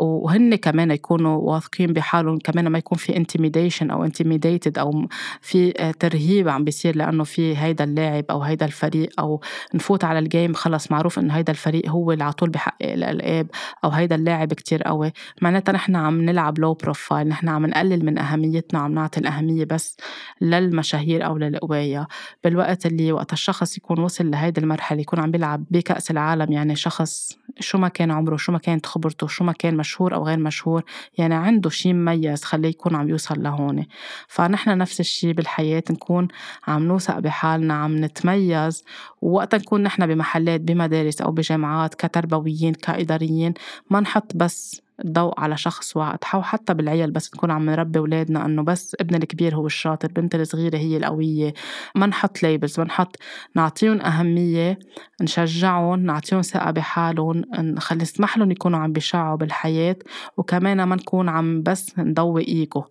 [0.00, 5.06] وهن كمان يكونوا واثقين بحالهم كمان ما يكون في intimidation أو intimidated أو
[5.40, 9.40] في ترهيب عم بيصير لأنه في هيدا اللاعب أو هيدا الفريق أو
[9.74, 13.46] نفوت على ال game خلص معروف انه هيدا الفريق هو اللي على طول بحقق الألقاب
[13.84, 15.12] أو هيدا اللاعب كتير قوي.
[15.42, 19.96] معناتها نحن عم نلعب low profile نحن عم نقلل من أهميتنا عم نعطي الأهمية بس
[20.40, 22.08] للمشاهير أو للقوايا
[22.44, 27.38] بالوقت اللي وقت الشخص يكون وصل لهيدي المرحلة يكون عم بيلعب بكأس العالم يعني شخص
[27.60, 30.82] شو ما كان عمره شو ما كانت خبرته شو ما كان مشهور أو غير مشهور
[31.18, 33.86] يعني عنده شيء مميز خليه يكون عم يوصل لهون.
[34.28, 36.28] فنحن نفس الشيء بالحياة نكون
[36.66, 38.84] عم نوثق بحالنا عم نتميز.
[39.22, 43.54] ووقتا نكون نحن بمحلات بمدارس أو بجامعات كتربويين كإداريين
[43.90, 48.46] ما نحط بس الضوء على شخص واحد أو حتى بالعيال بس نكون عم نربي أولادنا
[48.46, 51.54] إنه بس ابن الكبير هو الشاطر بنت الصغيرة هي القوية.
[51.94, 53.16] ما نحط ليبلز ما نحط
[53.56, 54.78] نعطيهم أهمية
[55.22, 59.96] نشجعهم نعطيهم ثقة بحالهم نخلي نسمح لهم يكونوا عم بيشعوا بالحياة
[60.36, 62.84] وكمان ما نكون عم بس نضوي إيجو.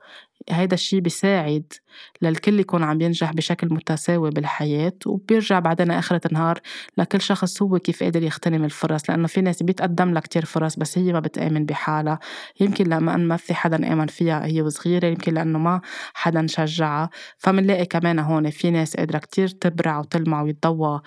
[0.49, 1.73] هيدا الشيء بيساعد
[2.21, 6.59] للكل يكون عم ينجح بشكل متساوي بالحياة وبيرجع بعدين آخرة النهار
[6.97, 10.97] لكل شخص هو كيف قادر يغتنم الفرص لأنه في ناس بيتقدم لها كتير فرص بس
[10.97, 12.19] هي ما بتآمن بحالها.
[12.59, 15.81] يمكن لما ما في حدا آمن فيها هي وصغيرة يمكن لأنه ما
[16.13, 17.09] حدا شجعها.
[17.37, 21.01] فمنلاقي كمان هون في ناس قادرة كتير تبرع وتلمع ويتضوى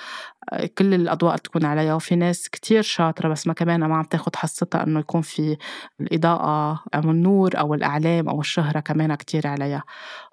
[0.78, 4.82] كل الأضواء تكون عليها وفي ناس كتير شاطرة بس ما كمان ما عم تاخد حصتها
[4.82, 5.56] إنه يكون في
[6.00, 9.82] الإضاءة أو النور أو الإعلام أو الشهرة كمان كتير عليها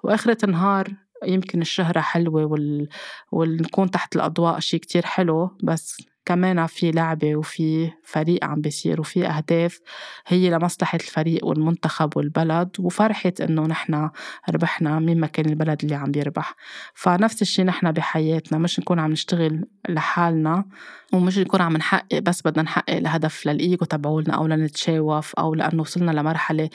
[0.03, 0.87] وآخرة النهار
[1.25, 2.89] يمكن الشهرة حلوة وال...
[3.31, 5.97] ونكون تحت الأضواء شي كتير حلو بس
[6.29, 9.79] كمان في لعبة وفي فريق عم بيصير وفي أهداف
[10.27, 14.09] هي لمصلحة الفريق والمنتخب والبلد وفرحة إنه نحن
[14.49, 16.55] ربحنا مين ما كان البلد اللي عم بيربح.
[16.93, 20.65] فنفس الشي نحن بحياتنا مش نكون عم نشتغل لحالنا.
[21.13, 26.11] ومش نكون عم نحقق بس بدنا نحقق الهدف للإيجو تبعولنا أو لنتشاوف أو لأنه وصلنا
[26.11, 26.69] لمرحلة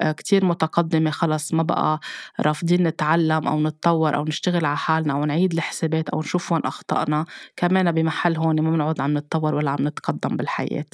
[0.00, 2.00] آه، كتير متقدمة خلص ما بقى
[2.40, 7.26] رافضين نتعلم أو نتطور أو نشتغل على حالنا أو نعيد الحسابات أو نشوف وين أخطأنا
[7.56, 10.86] كمان بمحل هون ما بنعود عم نتطور ولا عم نتقدم بالحياة.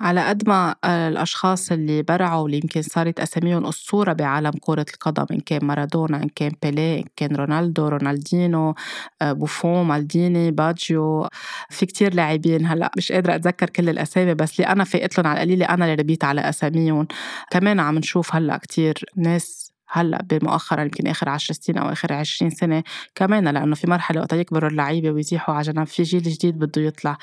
[0.00, 5.26] على قد ما آه، الأشخاص اللي برعوا واللي يمكن صارت أساميهم أسطورة بعالم كرة القدم
[5.30, 8.74] إن كان مارادونا إن كان بيليه إن كان رونالدو رونالدينو
[9.22, 11.28] آه، بوفون مالديني باجيو
[11.70, 12.90] في كتير لاعبين هلأ.
[12.96, 16.24] مش قادرة أتذكر كل الأسامي بس اللي أنا فاقت لهم على القليلة أنا اللي ربيت
[16.24, 17.06] على أساميهم.
[17.50, 22.50] كمان عم نشوف هلأ كتير ناس هلأ بمؤخرا يمكن آخر 10 سنين أو آخر 20
[22.50, 22.82] سنة
[23.14, 27.18] كمان لأنه في مرحلة وقت يكبروا اللعيبة ويزيحوا على جنب في جيل جديد بده يطلع.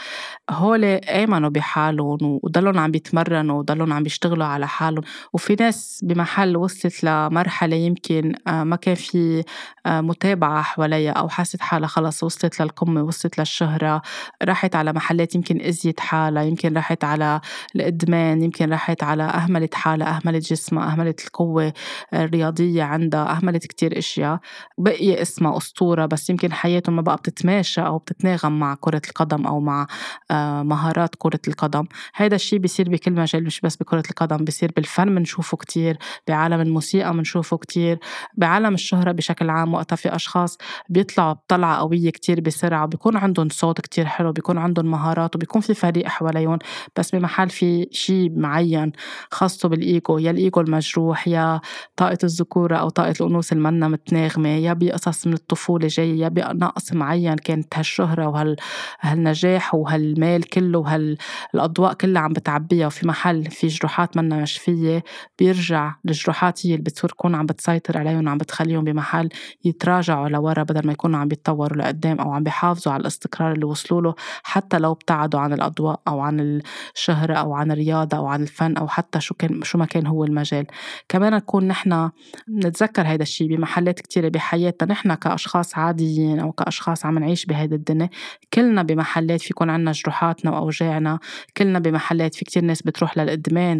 [0.50, 5.04] هول آمنوا بحالهم وضلوا عم بيتمرنوا وضلوا عم بيشتغلوا على حالهم.
[5.34, 9.44] وفي ناس بمحل وصلت لمرحلة يمكن آه، ما كان في
[9.86, 14.02] آه، متابعة حواليها أو حست حالها خلص وصلت للقمة وصلت للشهرة.
[14.44, 17.42] راحت على محلات يمكن ازيت حالها يمكن راحت على
[17.76, 21.74] الإدمان يمكن راحت على أهملت حالها أهملت جسمها أهملت القوة
[22.14, 24.40] الرياضية رياضية عندها أهملت كتير إشياء
[24.78, 29.60] بقي اسمها أسطورة بس يمكن حياتهم ما بقى بتتماشى أو بتتناغم مع كرة القدم أو
[29.60, 29.88] مع
[30.32, 31.86] آه، مهارات كرة القدم.
[32.16, 37.14] هيدا الشيء بيصير بكل مجال مش بس بكرة القدم بيصير بالفن بنشوفه كتير بعالم الموسيقى
[37.14, 38.00] بنشوفه كتير
[38.38, 40.58] بعالم الشهرة بشكل عام وقتها في أشخاص
[40.90, 45.74] بيطلعوا بطلعة قوية كتير بسرعة بيكون عندهم صوت كتير حلو بيكون عندهم مهارات وبيكون في
[45.74, 46.60] فريق حواليهم
[46.98, 48.92] بس بمحل في شيء معين
[49.32, 51.62] خاصه بالإيجو يا الإيجو المجروح يا
[51.96, 57.36] طاقة الذكورة أو طاقة الأنوثة المنا متناغمة يا بقصص من الطفولة جاية يا بنقص معين
[57.36, 58.56] كانت هالشهرة
[59.04, 62.88] وهالنجاح وهالمال كله وهالأضواء كلها عم بتعبيها.
[62.88, 65.04] وفي محل في جروحات منا مشفية
[65.40, 69.30] بيرجع الجروحات هي اللي بتصير تكون عم بتسيطر عليهم وعم بتخليهم بمحل
[69.66, 74.02] يتراجعوا لورا بدل ما يكونوا عم بيتطوروا لقدام أو عم بيحافظوا على الاستقرار اللي وصلوا
[74.02, 76.62] له حتى لو ابتعدوا عن الأضواء أو عن
[76.96, 80.24] الشهرة أو عن الرياضة أو عن الفن أو حتى شو كان شو ما كان هو
[80.24, 80.66] المجال.
[81.10, 82.10] كمان نكون نحن
[82.50, 84.92] نتذكر هيدا الشيء بمحلات كتيرة بحياتنا.
[84.92, 88.10] نحن كأشخاص عاديين أو كأشخاص عم نعيش بهيدي الدنيا
[88.54, 91.20] كلنا بمحلات في يكون عنا جروحاتنا وأوجاعنا
[91.58, 93.78] كلنا بمحلات في كتير ناس بتروح للإدمان.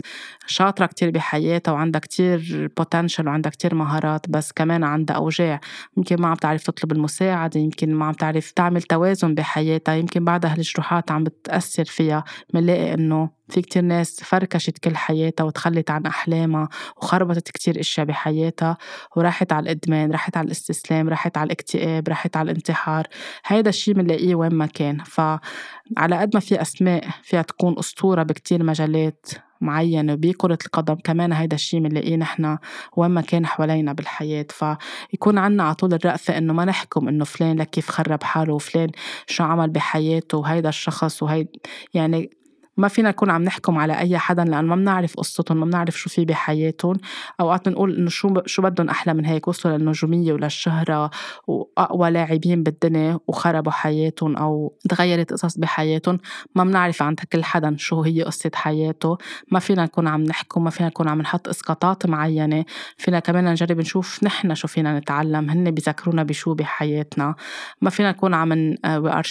[0.48, 5.60] شاطرة كتير بحياتها وعندها كتير بوتنشل وعندها كتير مهارات بس كمان عندها أوجاع.
[5.98, 10.54] يمكن ما عم تعرف تطلب المساعدة يمكن ما عم تعرف تعمل توازن بحياتها يمكن بعدها
[10.54, 12.24] هالجروحات عم بتأثر فيها.
[12.54, 18.78] منلاقي إنه في كتير ناس فركشت كل حياتها وتخلت عن أحلامها وخربطت كتير أشياء بحياتها
[19.16, 23.08] وراحت على الإدمان راحت على الاستسلام راحت على الاكتئاب راحت على الانتحار.
[23.46, 24.98] هيدا الشيء بنلاقيه وين ما كان.
[24.98, 29.26] فعلى قد ما في أسماء فيها تكون أسطورة بكتير مجالات
[29.62, 32.58] معينة بكرة القدم كمان هيدا الشيء بنلاقيه نحن
[32.98, 34.48] وين ما كان حوالينا بالحياة.
[34.50, 38.90] فيكون عنا على طول الرأفة إنه ما نحكم إنه فلان لك كيف خرب حاله وفلان
[39.28, 41.48] شو عمل بحياته وهيدا الشخص وهي
[41.94, 42.30] يعني
[42.78, 46.10] ما فينا نكون عم نحكم على أي حدا لأنه ما بنعرف قصتهم ما بنعرف شو
[46.10, 46.98] في بحياتهم.
[47.40, 51.10] أوقات بنقول إنه شو شو بدهم أحلى من هيك وصلوا للنجومية وللشهره
[51.48, 56.20] وأقوى لاعبين بالدنيا وخربوا حياتهم أو تغيرت قصص بحياتهم.
[56.56, 59.18] ما بنعرف عند كل حدا شو هي قصة حياته.
[59.52, 62.66] ما فينا نكون عم نحكم ما فينا نكون عم نحط إسقاطات معينة.
[62.98, 67.36] فينا كمان نجرب نشوف نحن شو فينا نتعلم هن بيذكرونا بشو بحياتنا.
[67.82, 68.52] ما فينا نكون عم
[68.86, 69.24] we are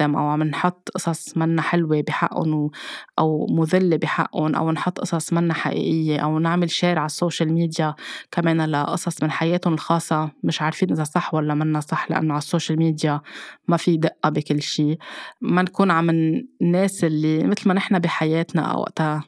[0.00, 2.70] them أو عم نحط قصص منا حلوة بحقهم
[3.18, 7.94] أو مذلة بحقهم أو نحط قصص منا حقيقية أو نعمل share على ال social media
[8.30, 10.30] كمان لقصص من حياتهم الخاصة.
[10.44, 13.20] مش عارفين إذا صح ولا منا صح لأنه على ال social media
[13.68, 14.98] ما في دقة بكل شيء
[15.40, 19.24] ما نكون عم الناس اللي مثل ما نحن بحياتنا وقتها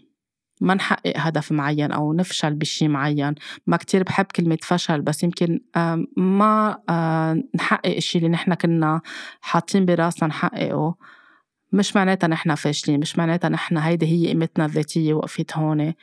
[0.60, 3.34] ما نحقق هدف معين أو نفشل بشي معين.
[3.66, 5.60] ما كتير بحب كلمة فشل بس يمكن
[6.16, 6.78] ما
[7.54, 9.00] نحقق الشي اللي نحن كنا
[9.40, 10.94] حاطين براسنا نحققه.
[11.74, 15.94] مش معناتها نحن فاشلين مش معناتها نحن هيدي هي قيمتنا الذاتية وقفت هون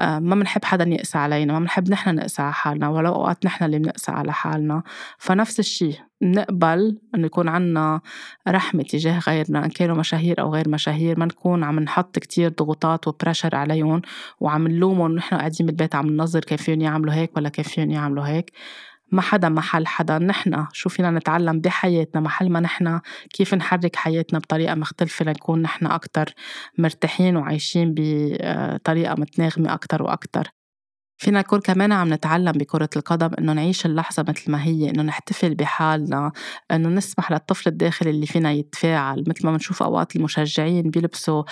[0.00, 3.64] آه، ما بنحب حدا يقسى علينا ما بنحب نحن نقسى على حالنا ولو أوقات نحن
[3.64, 4.82] اللي بنقسى على حالنا.
[5.18, 8.00] فنفس الشيء نقبل إنه يكون عنا
[8.48, 13.08] رحمة تجاه غيرنا إن كانوا مشاهير أو غير مشاهير ما نكون عم نحط كتير ضغوطات
[13.08, 14.02] وبريشر عليهم
[14.40, 18.26] وعم نلومهم نحن قاعدين بالبيت عم ننظر كيف فيهم يعملوا هيك ولا كيف فيهم يعملوا
[18.28, 18.52] هيك.
[19.12, 20.18] ما حدا محل حدا.
[20.18, 23.00] نحن شو فينا نتعلم بحياتنا؟ محل ما نحن
[23.32, 26.34] كيف نحرك حياتنا بطريقة مختلفة لنكون نحن أكتر
[26.78, 30.50] مرتاحين وعايشين بطريقة متناغمة أكتر وأكتر.
[31.18, 35.54] فينا نكون كمان عم نتعلم بكرة القدم إنه نعيش اللحظة مثل ما هي إنه نحتفل
[35.54, 36.32] بحالنا
[36.70, 39.24] إنه نسمح للطفل الداخلي اللي فينا يتفاعل.
[39.28, 41.42] مثل ما بنشوف أوقات المشجعين بيلبسوا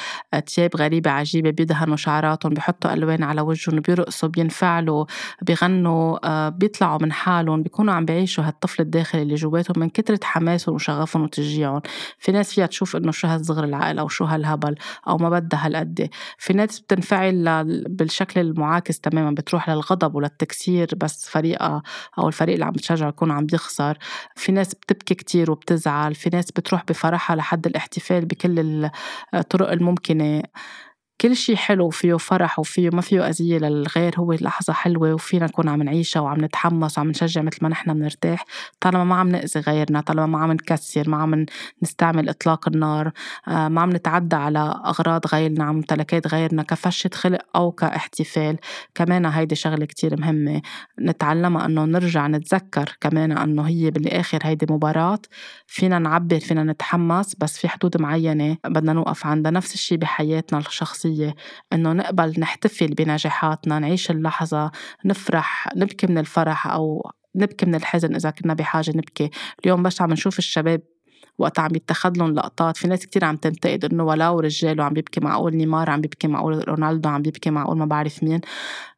[0.47, 5.05] تياب غريبة عجيبة بيدهنوا شعراتهم بيحطوا ألوان على وجههم بيرقصوا بينفعلوا
[5.43, 10.75] بيغنوا آه، بيطلعوا من حالهم بيكونوا عم بيعيشوا هالطفل الداخلي اللي جواتهم من كترة حماسهم
[10.75, 11.81] وشغفهم وتشجيعهم.
[12.19, 14.75] في ناس فيها تشوف إنه شو هالصغر العقل أو شو هالهبل
[15.09, 16.09] أو ما بدها هالقد.
[16.39, 21.83] في ناس بتنفعل بالشكل المعاكس تماما بتروح بتروح للغضب وللتكسير بس فريقها
[22.19, 23.99] أو الفريق اللي عم بتشجعه يكون عم بيخسر.
[24.37, 28.91] في ناس بتبكي كتير وبتزعل في ناس بتروح بفرحها لحد الاحتفال بكل
[29.35, 30.43] الطرق الممكنة.
[31.21, 35.69] كل شيء حلو فيه فرح وفيه ما فيه أذية للغير هو لحظة حلوة وفينا نكون
[35.69, 38.45] عم نعيشها وعم نتحمس وعم نشجع مثل ما نحن بنرتاح.
[38.81, 41.47] طالما ما عم نأذي غيرنا طالما ما عم نكسر ما عم
[41.83, 43.13] نستعمل إطلاق النار
[43.49, 48.57] آه، ما عم نتعدى على أغراض غيرنا عم ممتلكات غيرنا كفشة خلق أو كاحتفال.
[48.95, 50.63] كمان هيدي شغلة كتير مهمة.
[51.01, 55.19] نتعلمها إنه نرجع نتذكر كمان إنه هي بالآخر هيدي مباراة.
[55.67, 59.51] فينا نعبر فينا نتحمس بس في حدود معينة بدنا نوقف عندها.
[59.53, 61.04] نفس الشيء بحياتنا الشخصية.
[61.05, 61.35] الشخصية
[61.73, 64.71] إنه نقبل نحتفل بنجاحاتنا نعيش اللحظة
[65.05, 69.31] نفرح نبكي من الفرح أو نبكي من الحزن إذا كنا بحاجة نبكي.
[69.65, 70.81] اليوم بس عم نشوف الشباب
[71.39, 75.21] وقت عم يتخذ لهم لقطات في ناس كتير عم تنتقد إنه ولو رجال وعم بيبكي
[75.21, 78.41] معقول نيمار عم بيبكي معقول رونالدو عم بيبكي معقول ما بعرف مين.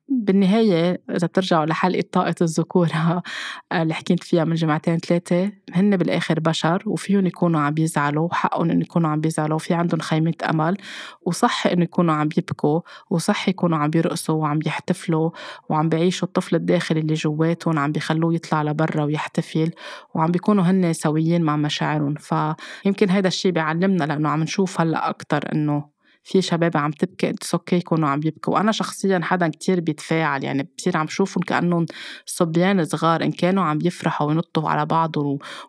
[0.08, 3.22] بالنهاية إذا بترجعوا لحلقة طاقة الذكورة
[3.72, 8.80] اللي حكيت فيها من جمعتين ثلاثة هن بالآخر بشر وفيهم يكونوا عم بيزعلوا وحقهم إنه
[8.80, 10.76] يكونوا عم بيزعلوا وفي عندهم خيمة أمل
[11.22, 15.30] وصح إنه يكونوا عم بيبكوا وصح يكونوا عم بيرقصوا وعم بيحتفلوا
[15.68, 19.70] وعم بيعيشوا الطفل الداخلي اللي جواتهم عم بيخلوه يطلع لبرا ويحتفل
[20.14, 22.14] وعم بيكونوا هن سويين مع مشاعرهم.
[22.14, 25.95] فيمكن هيدا الشيء بيعلمنا لأنه عم نشوف هلأ أكتر إنه
[26.26, 28.54] في شباب عم تبكي it's okay يكونوا عم يبكوا.
[28.54, 31.86] وأنا شخصيا حدا كتير بيتفاعل يعني بصير عم شوفهم كأنهم
[32.26, 33.22] صبيان صغار.
[33.22, 35.16] إن كانوا عم يفرحوا وينطوا على بعض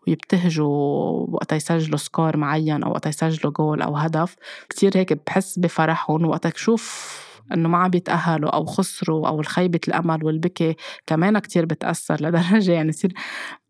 [0.08, 4.36] ويبتهجوا وقت يسجلوا score معين أو وقت يسجلوا جول أو هدف
[4.70, 6.26] كتير هيك بحس بفرحهم.
[6.26, 7.18] وقت أشوف
[7.54, 10.76] إنه ما عم بيتأهلوا أو خسروا أو الخيبة الأمل والبكي
[11.08, 13.14] كمان كتير بتأثر لدرجة يعني يصير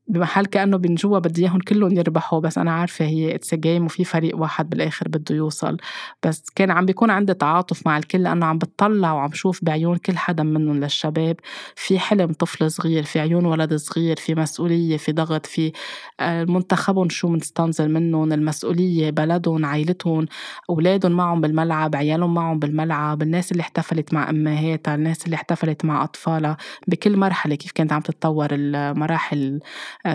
[0.07, 4.03] بمحل كأنه من جوا بدي إياهم كلهم يربحوا بس أنا عارفة هي it's game وفي
[4.03, 5.77] فريق واحد بالآخر بده يوصل.
[6.25, 10.17] بس كان عم بيكون عندي تعاطف مع الكل لأنه عم بتطلع وعم شوف بعيون كل
[10.17, 11.35] حدا منهم للشباب.
[11.75, 15.71] في حلم طفل صغير في عيون ولد صغير في مسؤولية في ضغط في
[16.19, 20.25] آه، منتخبهم شو مستنظر منهم المسؤولية بلدهم عائلتهم
[20.69, 26.03] أولادهم معهم بالملعب عيالهم معهم بالملعب الناس اللي احتفلت مع أمهاتها الناس اللي احتفلت مع
[26.03, 26.57] أطفالها.
[26.87, 29.59] بكل مرحلة كيف كانت عم تتطور المراحل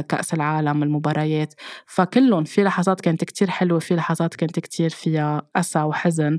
[0.09, 1.55] كأس العالم المباريات
[1.87, 6.39] فكلهم في لحظات كانت كتير حلوة في لحظات كانت كتير فيها أسى وحزن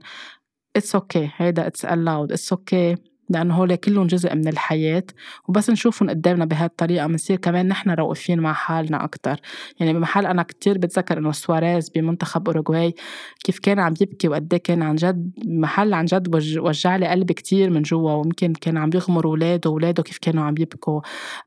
[0.76, 1.32] it's okay okay.
[1.38, 3.13] هيدا it's allowed it's okay okay.
[3.30, 5.04] لأنه هول كلهم جزء من الحياة
[5.48, 9.40] وبس نشوفهم قدامنا بهالطريقة بنصير كمان نحن رؤوفين مع حالنا أكتر.
[9.80, 12.96] يعني بمحل أنا كتير بتذكر إنه سواريز بمنتخب أوروغواي
[13.44, 17.70] كيف كان عم يبكي وقد كان عن جد محل عن جد وجع لي قلبي كتير
[17.70, 21.02] من جوا ويمكن كان عم يغمر أولاده وأولاده كيف كانوا عم يبكوا.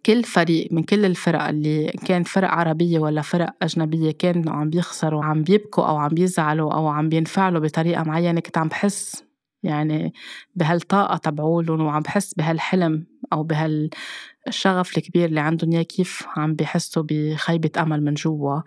[0.07, 5.25] كل فريق من كل الفرق اللي كان فرق عربية ولا فرق أجنبية كانوا عم بيخسروا
[5.25, 9.26] عم بيبكوا أو عم بيزعلوا أو عم بينفعلوا بطريقة معينة كنت عم بحس
[9.67, 10.13] يعني
[10.55, 17.71] بهالطاقة تبعولن وعم بحس بهالحلم أو بهالشغف الكبير اللي عندهم إياه كيف عم بحسوا بخيبة
[17.83, 18.61] أمل من جوا؟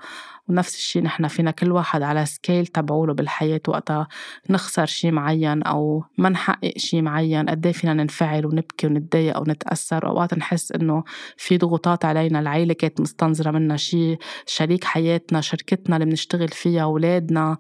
[0.49, 4.07] ونفس الشي نحن فينا كل واحد على سكيل تبعوله بالحياة وقتها.
[4.49, 9.43] نخسر شي معين أو ما نحقق شي معين قد إيه فينا ننفعل ونبكي ونتضايق أو
[9.43, 10.05] نتأثر.
[10.05, 11.03] وأوقات نحس إنه
[11.37, 17.57] في ضغوطات علينا العيلة كانت مستنظرة منا شي شريك حياتنا شركتنا اللي بنشتغل فيها أولادنا.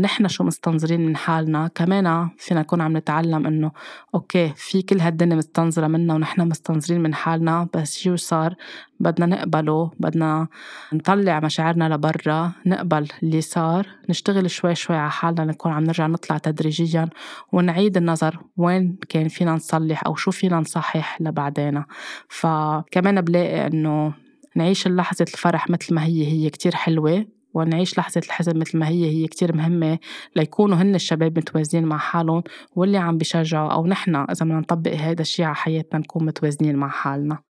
[0.00, 3.72] نحن شو مستنظرين من حالنا؟ كمان فينا نكون عم نتعلم إنه
[4.14, 8.54] أوكي في كل هالدنيا مستنظرة منا ونحن مستنظرين من حالنا بس شو صار؟
[9.02, 10.48] بدنا نقبله بدنا
[10.92, 16.38] نطلع مشاعرنا لبرا نقبل اللي صار نشتغل شوي شوي على حالنا نكون عم نرجع نطلع
[16.38, 17.08] تدريجيا
[17.52, 21.84] ونعيد النظر وين كان فينا نصلح أو شو فينا نصحح لبعدين.
[22.28, 24.14] فكمان بلاقي إنه
[24.56, 29.04] نعيش لحظة الفرح مثل ما هي هي كتير حلوة ونعيش لحظة الحزن مثل ما هي
[29.04, 29.98] هي كتير مهمة
[30.36, 32.42] ليكونوا هن الشباب متوازنين مع حالهم
[32.76, 36.88] واللي عم بيشجعوا أو نحن إذا بدنا نطبق هذا الشيء على حياتنا نكون متوازنين مع
[36.88, 37.51] حالنا.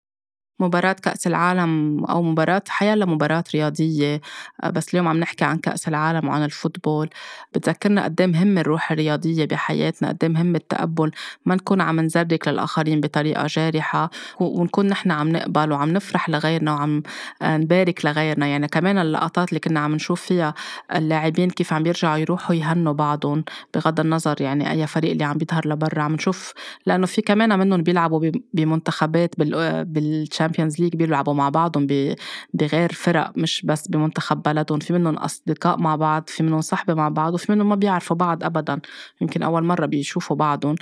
[0.59, 4.21] مباراة كأس العالم أو مباراة حياة لمباراة رياضية
[4.63, 7.09] آه، بس اليوم عم نحكي عن كأس العالم وعن الفوتبول.
[7.55, 11.11] بتذكرنا قد إيه مهم الروح الرياضية بحياتنا قد إيه مهم التقبل.
[11.45, 17.03] ما نكون عم نزرك للآخرين بطريقة جارحة ونكون نحن عم نقبل وعم نفرح لغيرنا وعم
[17.41, 18.47] آه، نبارك لغيرنا.
[18.47, 20.53] يعني كمان اللقطات اللي كنا عم نشوف فيها
[20.95, 25.67] اللاعبين كيف عم يرجعوا يروحوا يهنوا بعضهم بغض النظر يعني أي فريق اللي عم بيظهر
[25.67, 26.01] لبرا.
[26.01, 26.53] عم نشوف
[26.85, 29.55] لأنه في كمان منهم بيلعبوا بمنتخبات بال
[30.45, 31.88] Champions League بيلعبوا مع بعضهم
[32.53, 37.10] بغير فرق مش بس بمنتخب بلدهم في منهم أصدقاء مع بعض في منهم صحبة مع
[37.10, 38.79] بعض وفي منهم ما بيعرفوا بعض أبدا.
[39.21, 40.75] يمكن أول مرة بيشوفوا بعضهم.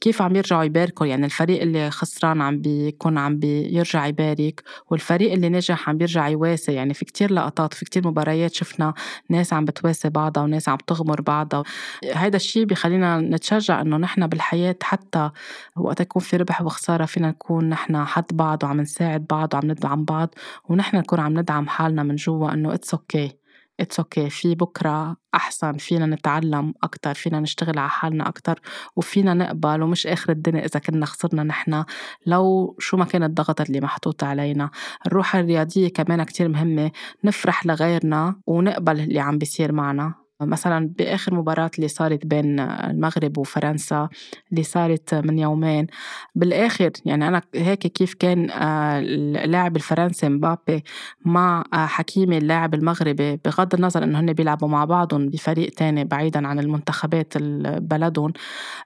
[0.00, 5.48] كيف عم يرجعوا يباركوا؟ يعني الفريق اللي خسران عم بيكون عم بيرجع يبارك والفريق اللي
[5.48, 6.72] نجح عم بيرجع يواسي.
[6.72, 8.94] يعني في كتير لقطات في كتير مباريات شفنا
[9.30, 11.62] ناس عم بتواسي بعضها وناس عم تغمر بعضها.
[12.04, 15.30] هيدا الشيء بخلينا نتشجع إنه نحن بالحياة حتى
[15.76, 19.70] وقت يكون في ربح وخسارة فينا نكون نحن حد بعض وعم نساعد نساعد بعض وعم
[19.70, 20.34] ندعم بعض
[20.68, 23.38] ونحن نكون عم ندعم حالنا من جوا إنه it's okay
[23.80, 25.76] it's okay في بكرة أحسن.
[25.76, 28.60] فينا نتعلم أكثر فينا نشتغل على حالنا أكثر
[28.96, 31.84] وفينا نقبل ومش آخر الدنيا إذا كنا خسرنا نحن.
[32.26, 34.70] لو شو ما كان الضغط اللي محطوط علينا.
[35.06, 36.90] الروح الرياضية كمان كتير مهمة.
[37.24, 40.25] نفرح لغيرنا ونقبل اللي عم بيصير معنا.
[40.40, 44.08] مثلا بآخر مباراة اللي صارت بين المغرب وفرنسا
[44.52, 45.86] اللي صارت من يومين.
[46.34, 50.84] بالآخر يعني أنا هيك كيف كان آه، اللاعب الفرنسي مبابي
[51.24, 56.46] مع آه، حكيمي اللاعب المغربي بغض النظر إنه هن بيلعبوا مع بعضهم بفريق تاني بعيدا
[56.48, 57.38] عن المنتخبات
[57.78, 58.32] بلدهم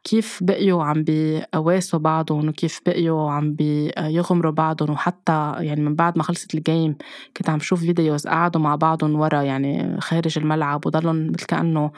[0.04, 6.22] كيف بقيوا عم بيواسوا بعضهم وكيف بقيوا عم بيغمروا بعضهم؟ وحتى يعني من بعد ما
[6.22, 6.96] خلصت ال game
[7.36, 11.92] كنت عم شوف videos قعدوا مع بعضهم ورا يعني خارج الملعب وضلهم مثل كأنه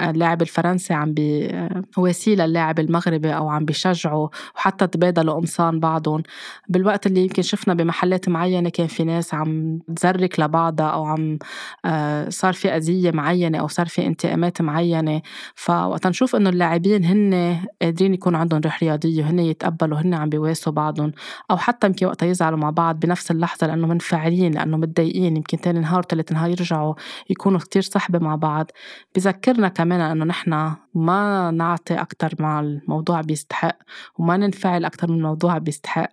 [0.00, 6.22] اللاعب الفرنسي عم بيواسيه للاعب المغربي أو عم بيشجعوا وحتى تبادلوا قمصان بعضهم.
[6.68, 11.38] بالوقت اللي يمكن شفنا بمحلات معينة كان في ناس عم تزرك لبعضها أو عم
[11.84, 15.22] آه، صار في أذية معينة أو صار في انتقامات معينة.
[15.54, 20.72] فوقت نشوف إنه اللاعبين هن قادرين يكون عندهم روح رياضية وهن يتقبلوا هن عم بيواسوا
[20.72, 21.12] بعضهم.
[21.50, 25.36] أو حتى يمكن وقتها يزعلوا مع بعض بنفس اللحظة لأنه منفعلين لأنه متضايقين.
[25.36, 26.94] يمكن تاني نهار وتالت نهار يرجعوا
[27.30, 28.70] يكونوا كتير صحبة مع بعض.
[29.14, 33.76] بذكرنا كمان إنه نحن ما نعطي أكثر ما الموضوع بيستحق
[34.18, 36.10] وما ننفعل أكثر من الموضوع بيستحق.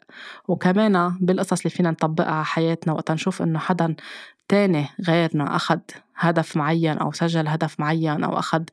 [0.47, 3.95] وكمان بالقصص اللي فينا نطبقها على حياتنا وقت نشوف إنه حدا
[4.47, 5.81] تاني غيرنا أخد
[6.17, 8.69] هدف معين أو سجل هدف معين أو أخد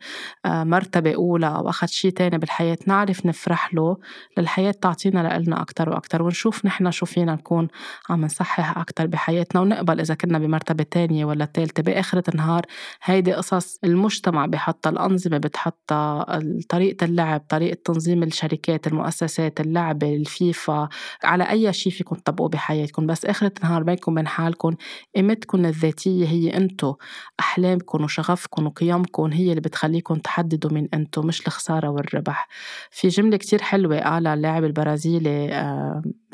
[0.47, 3.97] آه، مرتبة أولى أو أخد شي تاني بالحياة نعرف نفرح له
[4.39, 7.69] للحياة تعطينا لإلنا أكتر وأكتر ونشوف نحن شو فينا نكون
[8.11, 11.83] عم نصحح أكتر بحياتنا ونقبل إذا كنا بمرتبة تانية ولا تالتة.
[11.83, 12.63] بآخرة النهار
[13.03, 20.89] هيدي قصص المجتمع بحطها الأنظمة بتحطها طريقة اللعب طريقة تنظيم الشركات المؤسسات اللعبة الفيفا
[21.25, 23.07] على أي شيء فيكم تطبقوه بحياتكم.
[23.07, 24.75] بس آخرة النهار بينكم وبين حالكم
[25.17, 26.95] قيمتكم الذاتية هي أنتو
[27.41, 32.49] أحلامكم وشغفكم وقيمكم هي اللي بتخليكم تحددوا مين أنتم مش الخسارة والربح.
[32.91, 35.51] في جملة كتير حلوة قالها اللاعب البرازيلي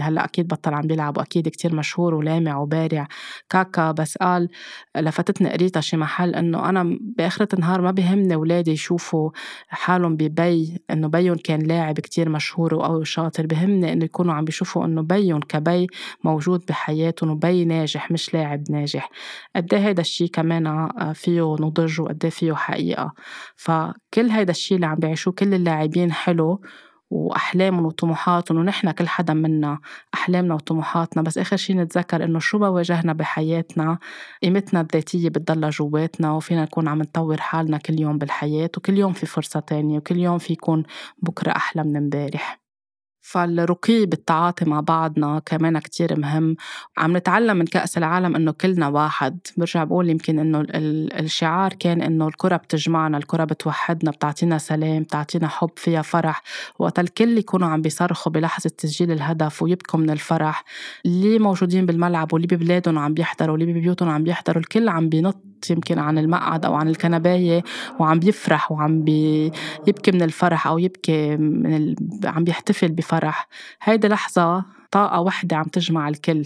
[0.03, 3.09] هلأ أكيد بطل عم بيلعب وأكيد كتير مشهور ولامع وبارع.
[3.49, 4.49] كاكا بس قال
[4.97, 9.31] لفتتني قريتها شي محل إنه أنا بآخرة النهار ما بهمني ولادي يشوفوا
[9.69, 14.85] حالهم ببي إنه بيهم كان لاعب كتير مشهور وقوي وشاطر بهمني إنه يكونوا عم بيشوفوا
[14.85, 15.87] إنه بيهم كبي
[16.25, 19.11] موجود بحياتهم وبي ناجح مش لاعب ناجح.
[19.57, 23.13] قد إيه هيدا الشي كمان فيه نضج وقد إيه فيه حقيقة.
[23.57, 26.61] فكل هيدا الشي اللي عم بيعيشوه كل اللاعبين حلو
[27.11, 29.79] وأحلامهم وطموحاتهم ونحن كل حدا منا
[30.15, 31.23] أحلامنا وطموحاتنا.
[31.23, 33.99] بس آخر شي نتذكر إنه شو بواجهنا بحياتنا
[34.43, 39.27] قيمتنا الذاتية بتضلها جواتنا وفينا نكون عم نطور حالنا كل يوم بالحياة وكل يوم في
[39.27, 40.83] فرصة تانية وكل يوم في يكون
[41.23, 42.70] بكرة أحلى من امبارح.
[43.21, 46.57] فالرقي بالتعاطي مع بعضنا كمان كتير مهم.
[46.99, 49.39] عم نتعلم من كأس العالم إنه كلنا واحد.
[49.57, 50.67] برجع بقول يمكن إنه
[51.21, 56.43] الشعار كان إنه الكرة بتجمعنا الكرة بتوحدنا بتعطينا سلام بتعطينا حب فيها فرح.
[56.79, 60.65] وقت الكل يكونوا عم بيصرخوا بلحظة تسجيل الهدف ويبكوا من الفرح.
[61.07, 65.37] اللي موجودين بالملعب واللي ببلادهم عم بيحضروا واللي ببيوتهم عم بيحضروا؟ الكل عم بينط
[65.71, 67.63] يمكن عن المقعد أو عن الكنباية
[67.99, 71.97] وعم بيفرح وعم بيبكي من الفرح أو يبكي من ال...
[72.25, 73.10] عم بيحتفل بفرح
[73.83, 76.45] هيدي لحظة طاقة وحدة عم تجمع الكل.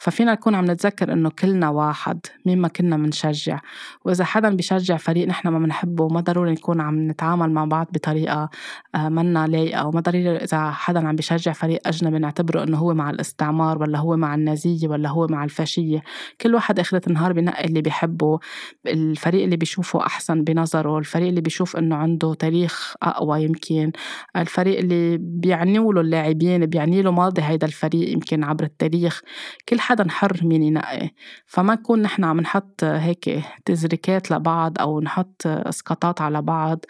[0.00, 3.60] ففينا نكون عم نتذكر إنه كلنا واحد مين ما كنا منشجع.
[4.04, 8.50] وإذا حدا بيشجع فريق نحن ما بنحبه ما ضروري نكون عم نتعامل مع بعض بطريقة
[8.94, 9.86] آه، منا لايقة.
[9.86, 14.16] وما ضروري إذا حدا عم بيشجع فريق أجنبي نعتبره إنه هو مع الاستعمار ولا هو
[14.16, 16.02] مع النازية ولا هو مع الفاشية.
[16.40, 18.38] كل واحد آخرة النهار بنقي اللي بيحبه.
[18.86, 20.98] الفريق اللي بيشوفه أحسن بنظره.
[20.98, 23.92] الفريق اللي بيشوف إنه عنده تاريخ أقوى يمكن.
[24.36, 29.20] الفريق اللي بيعني له اللاعبين بيعني له ماضي هيدا الفريق يمكن عبر التاريخ.
[29.68, 31.10] كل حدا حر مين ينقي
[31.46, 36.84] فما نكون نحن عم نحط هيك تزريكات لبعض أو نحط اسقاطات على بعض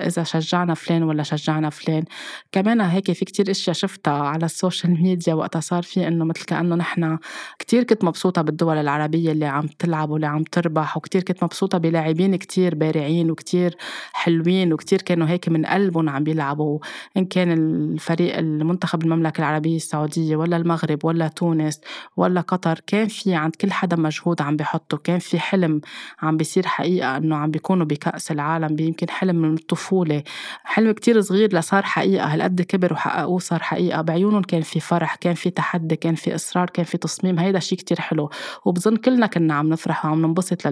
[0.00, 2.04] إذا شجعنا فلان ولا شجعنا فلان.
[2.52, 6.44] كمان هيك في كتير إشياء شفتها على ال social media وقتها صار في إنه مثل
[6.44, 7.18] كأنه نحن
[7.58, 12.36] كتير كنت مبسوطة بالدول العربية اللي عم تلعب واللي عم تربح وكتير كنت مبسوطة بلاعبين
[12.36, 13.76] كتير بارعين وكتير
[14.12, 16.78] حلوين وكتير كانوا هيك من قلبهم عم بيلعبوا.
[17.16, 21.80] إن كان الفريق المنتخب المملكة العربية السعودية ولا المغرب ولا تونس
[22.16, 25.80] ولا قطر كان في عند كل حدا مجهود عم بيحطه كان في حلم
[26.22, 30.22] عم بيصير حقيقة إنه عم بيكونوا بكأس العالم يمكن حلم من الطفولة.
[30.64, 34.02] حلم كتير صغير لصار حقيقة هالقد كبر وحققوه صار حقيقة.
[34.02, 37.38] بعيونهم كان في فرح كان في تحدي كان في إصرار كان في تصميم.
[37.38, 38.30] هيدا شيء كتير حلو.
[38.64, 40.68] وبظن كلنا كنا عم نفرح وعم ننبسط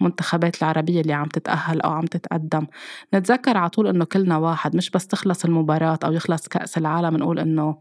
[0.00, 2.66] للمنتخبات العربية اللي عم تتأهل أو عم تتقدم.
[3.14, 7.38] نتذكر على طول إنه كلنا واحد مش بس تخلص المباراة أو يخلص كأس العالم نقول
[7.38, 7.76] إنه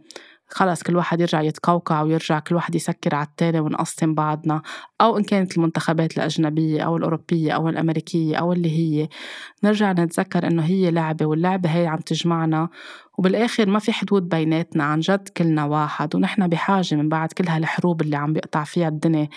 [0.52, 4.62] خلص كل واحد يرجع يتقوقع ويرجع كل واحد يسكر على التاني ونقسم بعضنا.
[5.02, 9.10] أو إن كانت المنتخبات الأجنبية أو الأوروبية أو الأمريكية أو اللي هي.
[9.64, 12.70] نرجع نتذكر إنه هي لعبة واللعبة هي عم تجمعنا.
[13.18, 18.02] وبالآخر ما في حدود بيناتنا عن جد كلنا واحد ونحن بحاجة من بعد كل هالحروب
[18.02, 19.30] اللي عم بيقطع فيها الدنيا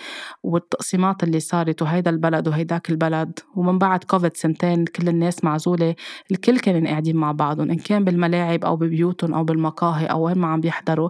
[0.43, 3.39] والتقسيمات اللي صارت وهيدا البلد وهيداك البلد.
[3.55, 5.95] ومن بعد كوفيد سنتين كل الناس معزولة
[6.31, 7.71] الكل كانوا قاعدين مع بعضهم.
[7.71, 11.09] إن كان بالملاعب أو ببيوتهم أو بالمقاهي أو وين ما عم بيحضروا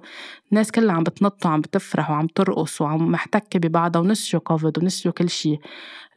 [0.51, 5.29] الناس كلها عم بتنط وعم بتفرح وعم ترقص وعم محتكة ببعضها ونسيوا كوفيد ونسيوا كل
[5.29, 5.59] شيء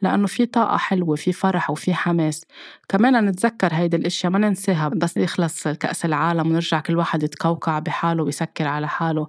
[0.01, 2.45] لأنه في طاقة حلوة في فرح وفي حماس.
[2.89, 8.23] كمان نتذكر هيدي الأشياء ما ننساها بس يخلص كأس العالم ونرجع كل واحد يتقوقع بحاله
[8.23, 9.27] ويسكر على حاله.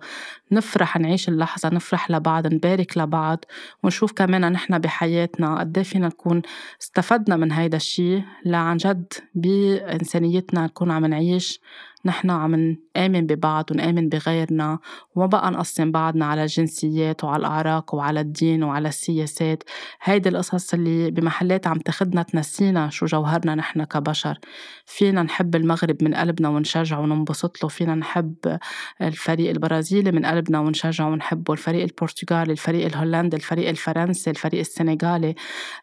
[0.52, 3.44] نفرح نعيش اللحظة نفرح لبعض نبارك لبعض
[3.82, 6.42] ونشوف كمان نحن بحياتنا قد إيه فينا نكون
[6.82, 8.22] استفدنا من هيدا الشيء.
[8.44, 11.60] لعن جد بإنسانيتنا نكون عم نعيش
[12.04, 14.78] نحن عم نآمن ببعض ونآمن بغيرنا
[15.14, 19.62] وما بقى نقسم بعضنا على الجنسيات وعلى الأعراق وعلى الدين وعلى السياسات.
[20.02, 24.38] هيدي القصص اللي بمحلات عم تاخدنا تنسينا شو جوهرنا نحن كبشر.
[24.86, 28.58] فينا نحب المغرب من قلبنا ونشجعه وننبسط له فينا نحب
[29.02, 35.34] الفريق البرازيلي من قلبنا ونشجعه ونحبه الفريق البرتغالي الفريق الهولندي الفريق الفرنسي الفريق السنغالي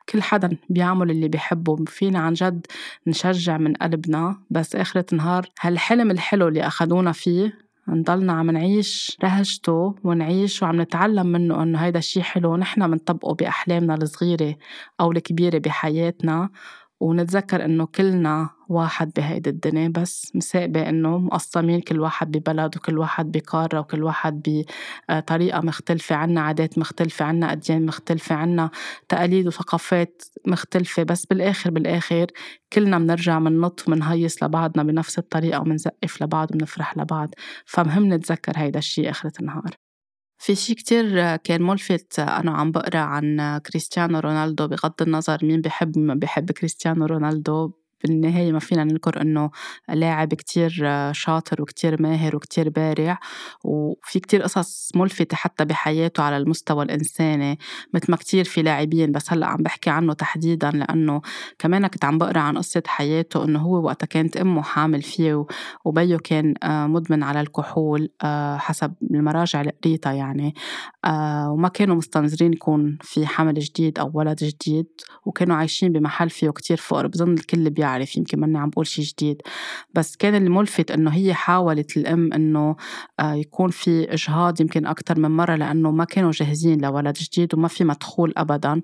[0.09, 1.75] كل حدا بيعمل اللي بيحبه.
[1.87, 2.65] فينا عن جد
[3.07, 4.37] نشجع من قلبنا.
[4.49, 10.81] بس آخرة النهار هالحلم الحلم الحلو اللي أخدونا فيه نضلنا عم نعيش رهجته ونعيش وعم
[10.81, 12.55] نتعلم منه إنه هيدا الشي حلو.
[12.57, 14.55] نحن منطبقه بأحلامنا الصغيرة
[14.99, 16.49] أو الكبيرة بحياتنا.
[16.99, 23.31] ونتذكر إنه كلنا واحد بهيدي الدنيا بس مساقبة إنه مقسمين كل واحد ببلد وكل واحد
[23.31, 24.63] بقارة وكل واحد
[25.09, 28.69] بطريقة مختلفة عنا عادات مختلفة عنا أديان مختلفة عنا
[29.09, 31.03] تقاليد وثقافات مختلفة.
[31.03, 32.27] بس بالآخر بالآخر
[32.73, 37.29] كلنا منرجع مننط ومنهيص لبعضنا بنفس الطريقة ومنزقف لبعض ومنفرح لبعض.
[37.65, 39.86] فمهم نتذكر هيدا الشي آخرة النهار.
[40.39, 42.19] في شي كتير كان ملفت.
[42.19, 47.71] أنا عم بقرأ عن كريستيانو رونالدو بغض النظر مين بحب بحب كريستيانو رونالدو.
[48.03, 49.49] بالنهاية ما فينا ننكر إنه
[49.89, 50.71] لاعب كتير
[51.11, 53.19] شاطر وكتير ماهر وكتير بارع
[53.63, 57.59] وفي كتير قصص ملفتة حتى بحياته على المستوى الإنساني
[57.93, 59.11] مثل ما كتير في لاعبين.
[59.11, 61.21] بس هلأ عم بحكي عنه تحديدا لأنه
[61.59, 65.45] كمان كنت عم بقرأ عن قصة حياته إنه هو وقتها كانت أمه حامل فيه
[65.85, 70.55] وبيه كان آه، مدمن على الكحول آه، حسب المراجع اللي قريتها يعني.
[71.05, 74.87] آه، وما كانوا مستنظرين يكون في حمل جديد أو ولد جديد
[75.25, 77.07] وكانوا عايشين بمحل فيه كتير فقر.
[77.07, 79.41] بظن الكل بيعرف بيعرف يمكن ماني عم بقول شي جديد.
[79.93, 82.75] بس كان الملفت إنه هي حاولت الأم إنه
[83.19, 87.67] آه، يكون في إجهاض يمكن أكثر من مرة لأنه ما كانوا جاهزين لولد جديد وما
[87.67, 88.81] في مدخول ابدا.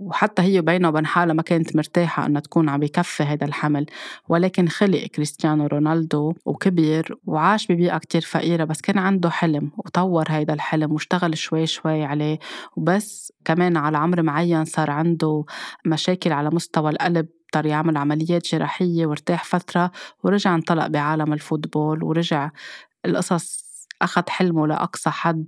[0.00, 3.86] وحتى هي بينها وبين حالها ما كانت مرتاحة إنها تكون عم يكفي هذا الحمل.
[4.28, 10.54] ولكن خلق كريستيانو رونالدو وكبر وعاش ببيئة كتير فقيرة بس كان عنده حلم وطور هذا
[10.54, 12.38] الحلم واشتغل شوي شوي عليه.
[12.76, 15.44] وبس كمان على عمر معين صار عنده
[15.86, 19.90] مشاكل على مستوى القلب اضطر يعمل عمليات جراحية وارتاح فترة
[20.24, 22.50] ورجع انطلق بعالم الفوتبول ورجع
[23.06, 23.72] القصص
[24.02, 25.46] أخذ حلمه لأقصى حد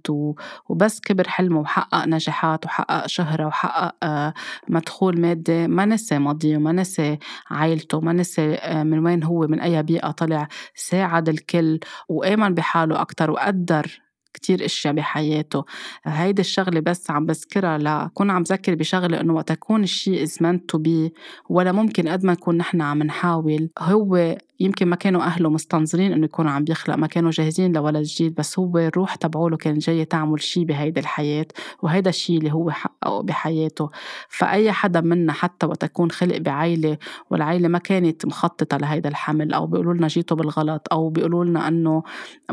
[0.69, 4.35] وبس كبر حلمه وحقق نجاحات وحقق شهرة وحقق آه،
[4.69, 5.67] مدخول مادي.
[5.67, 7.19] ما نسي ماضيه ما نسي
[7.51, 13.01] عائلته ما نسي آه، من وين هو من أي بيئة طلع ساعد الكل وآمن بحاله
[13.01, 14.04] أكتر وقدر
[14.35, 15.65] كتير إشياء بحياته.
[16.05, 20.39] هيدي الشغلة بس عم بذكرها لكون عم ذكر بشغلة إنه وقت يكون الشيء is
[20.69, 21.13] to be
[21.49, 26.25] ولا ممكن قد ما نكون نحن عم نحاول هو يمكن ما كانوا أهله مستنظرين إنه
[26.25, 30.43] يكون عم بيخلق ما كانوا جاهزين لولد جديد بس هو الروح تبعوله كان جاي تعمل
[30.43, 31.47] شيء بهيدي الحياة
[31.83, 33.91] وهيدا الشيء اللي هو حققه بحياته.
[34.29, 36.99] فأي حدا منا حتى وقت يكون خلق بعائلة
[37.31, 42.03] والعائلة ما كانت مخططة لهيدا الحمل أو بيقولوا لنا جيتوا بالغلط أو بيقولوا لنا إنه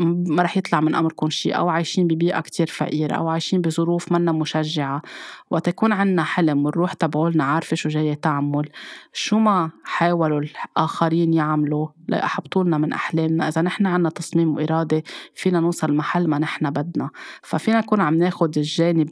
[0.00, 4.32] ما رح يطلع من أمركم شيء أو عايشين ببيئة كتير فقيرة أو عايشين بظروف منا
[4.32, 5.02] مشجعة.
[5.50, 8.68] وقت يكون عنا حلم والروح تبعولنا عارفة شو جاية تعمل
[9.12, 13.48] شو ما حاولوا الآخرين يعملوا ليحبطوا لنا من أحلامنا.
[13.48, 15.02] إذا نحن عنا تصميم وإرادة
[15.34, 17.10] فينا نوصل محل ما نحن بدنا.
[17.42, 19.08] ففينا نكون عم ناخد الجانب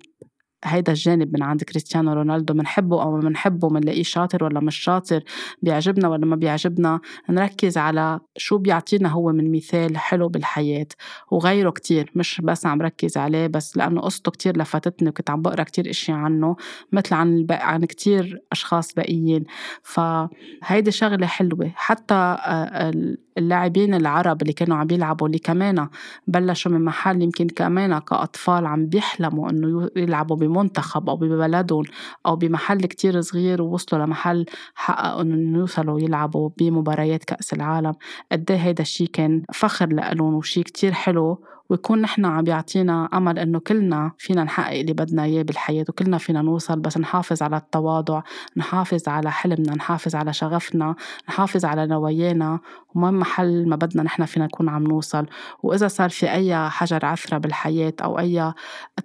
[0.64, 5.24] هيدا الجانب من عند كريستيانو رونالدو بنحبه أو ما بنحبه بنلاقيه شاطر ولا مش شاطر
[5.62, 10.86] بيعجبنا ولا ما بيعجبنا نركز على شو بيعطينا هو من مثال حلو بالحياة
[11.30, 15.62] وغيره كتير مش بس عم ركز عليه بس لأنه قصته كتير لفتتني وكنت عم بقرأ
[15.62, 16.56] كتير اشياء عنه
[16.92, 17.46] مثل عن.
[17.50, 19.44] عن كتير أشخاص باقيين
[19.82, 22.92] فهيدي شغلة حلوة حتى آه،
[23.40, 25.88] اللاعبين العرب اللي كانوا عم بيلعبوا اللي كمان
[26.26, 31.84] بلشوا من محل يمكن كمان كأطفال عم بيحلموا إنه يلعبوا بمنتخب أو ببلدهم
[32.26, 37.92] أو بمحل كتير صغير ووصلوا لمحل حققوا إنه يوصلوا يلعبوا بمباريات كأس العالم.
[38.32, 43.38] قد إيه هيدا الشي كان فخر لإلهم وشي كتير حلو ويكون نحن عم بيعطينا أمل
[43.38, 48.22] إنه كلنا فينا نحقق اللي بدنا إياه بالحياة وكلنا فينا نوصل بس نحافظ على التواضع
[48.56, 50.94] نحافظ على حلمنا نحافظ على شغفنا
[51.28, 52.60] نحافظ على نوايانا.
[52.94, 55.26] وما محل ما بدنا نحن فينا نكون عم نوصل.
[55.62, 58.52] وإذا صار في أي حجر عثرة بالحياة أو أي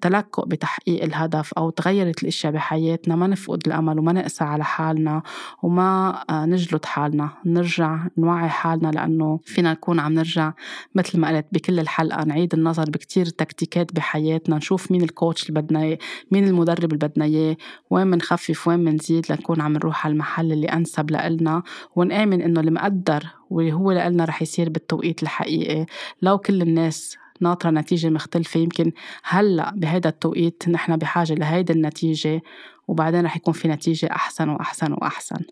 [0.01, 5.22] تلكؤ بتحقيق الهدف أو تغيرت الأشياء بحياتنا ما نفقد الأمل وما نقسى على حالنا
[5.63, 7.30] وما آه، نجلد حالنا.
[7.45, 10.51] نرجع نوعي حالنا لأنه فينا نكون عم نرجع
[10.95, 15.97] مثل ما قلت بكل الحلقة نعيد النظر بكتير تكتيكات بحياتنا نشوف مين الكوتش اللي بدنا
[16.32, 17.58] مين المدرب اللي بدنا إياه
[17.89, 21.64] وين بنخفف وين بنزيد لنكون عم نروح على المحل اللي أنسب لإلنا
[21.95, 25.86] ونآمن إنه المقدر واللي هو لإلنا رح يصير بالتوقيت الحقيقي.
[26.22, 28.91] لو كل الناس ناطرة نتيجة مختلفة يمكن
[29.24, 32.41] هلأ بهذا التوقيت نحن بحاجة لهيدي النتيجة
[32.88, 35.45] وبعدين رح يكون في نتيجة أحسن وأحسن وأحسن.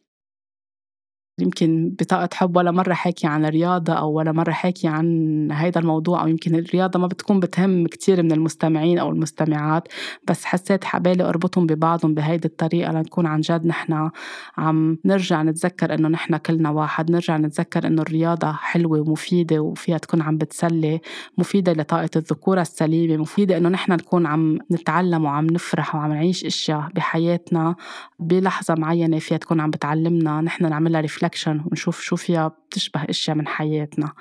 [1.40, 6.22] يمكن بطاقة حب ولا مرة حاكي عن الرياضة أو ولا مرة حاكي عن هيدا الموضوع
[6.22, 9.88] أو يمكن الرياضة ما بتكون بتهم كتير من المستمعين أو المستمعات
[10.30, 14.10] بس حسيت حبالي أربطهم ببعضهم بهيدي الطريقة لنكون عن جد نحن
[14.58, 20.22] عم نرجع نتذكر إنه نحن كلنا واحد نرجع نتذكر إنه الرياضة حلوة ومفيدة وفيها تكون
[20.22, 21.02] عم بتسلي
[21.38, 26.90] مفيدة لطاقة الذكورة السليمة مفيدة إنه نحن نكون عم نتعلم وعم نفرح وعم نعيش أشياء
[26.96, 27.76] بحياتنا
[28.20, 33.48] بلحظة معينة فيها تكون عم بتعلمنا نحن نعملها ريفلكشن ونشوف شو فيها بتشبه إشياء من
[33.48, 34.14] حياتنا.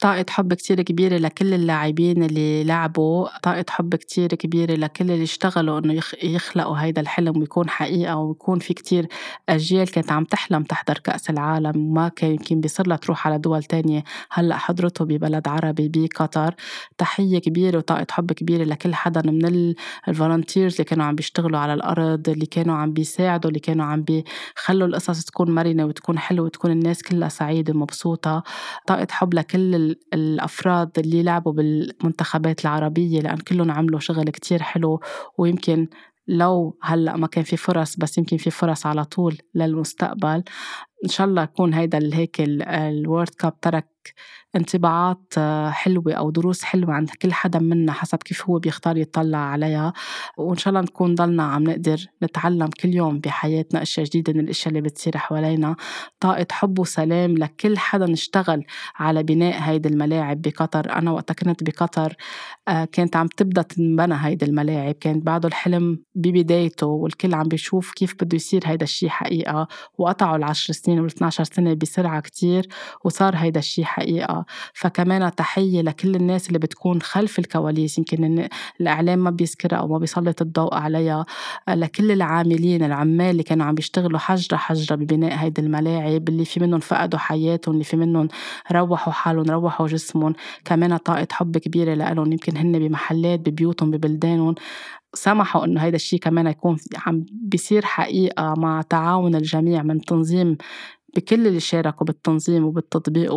[0.00, 3.38] طاقة حب كتير كبيرة لكل اللاعبين اللي لعبوا.
[3.42, 8.74] طاقة حب كتير كبيرة لكل اللي اشتغلوا إنه يخلقوا هيدا الحلم ويكون حقيقة ويكون في
[8.74, 9.06] كتير
[9.48, 13.62] أجيال كانت عم تحلم تحضر كأس العالم وما كان يمكن بيصير لها تروح على دول
[13.62, 14.04] تانية.
[14.30, 16.54] هلأ حضرته ببلد عربي بقطر.
[16.98, 19.74] تحية كبيرة وطاقة حب كبيرة لكل حدا من
[20.08, 24.02] ال volunteers اللي كانوا عم بيشتغلوا على الأرض اللي كانوا عم بيساعدوا اللي كانوا عم
[24.02, 28.42] بيخلوا القصص تكون مرنة وتكون حلوة وتكون الناس كلها سعيدة ومبسوطة.
[28.86, 35.00] طاقة حب لكل الأفراد اللي لعبوا بالمنتخبات العربية لأن كلهم عملوا شغل كتير حلو.
[35.38, 35.88] ويمكن
[36.28, 40.42] لو هلأ ما كان في فرص بس يمكن في فرص على طول للمستقبل.
[41.04, 43.88] إن شاء الله يكون هيدا هيك ال World Cup ترك
[44.56, 49.38] انطباعات آه، حلوة أو دروس حلوة عند كل حدا منا حسب كيف هو بيختار يطلع
[49.38, 49.92] عليها.
[50.38, 54.68] وإن شاء الله نكون ضلنا عم نقدر نتعلم كل يوم بحياتنا أشياء جديدة من الأشياء
[54.68, 55.76] اللي بتصير حوالينا.
[56.20, 58.64] طاقة حب وسلام لكل حدا اشتغل
[58.96, 60.92] على بناء هيدي الملاعب بقطر.
[60.92, 62.14] أنا وقتها كنت بقطر
[62.68, 64.94] آه، كانت عم تبدأ تنبنى هيدي الملاعب.
[64.94, 69.68] كانت بعده الحلم ببدايته والكل عم بيشوف كيف بده يصير هيدا الشيء حقيقة.
[69.98, 72.68] وقطعوا العشر سنين وال 12 سنة بسرعة كتير
[73.04, 74.44] وصار هيدا الشيء حقيقة.
[74.74, 78.48] فكمان تحية لكل الناس اللي بتكون خلف الكواليس يمكن
[78.80, 81.26] الإعلام ما بيذكرها أو ما بيسلط الضوء عليها.
[81.68, 86.80] لكل العاملين العمال اللي كانوا عم بيشتغلوا حجرة حجرة ببناء هيدي الملاعب اللي في منهم
[86.80, 88.28] فقدوا حياتهم اللي في منهم
[88.72, 90.34] روحوا حالهم روحوا جسمهم.
[90.64, 94.54] كمان طاقة حب كبيرة لهم يمكن هن بمحلات ببيوتهم ببلدانهم.
[95.14, 100.56] سمحوا إنه هيدا الشيء كمان يكون عم بيصير حقيقة مع تعاون الجميع من تنظيم
[101.16, 103.32] بكل اللي شاركوا بالتنظيم وبالتطبيق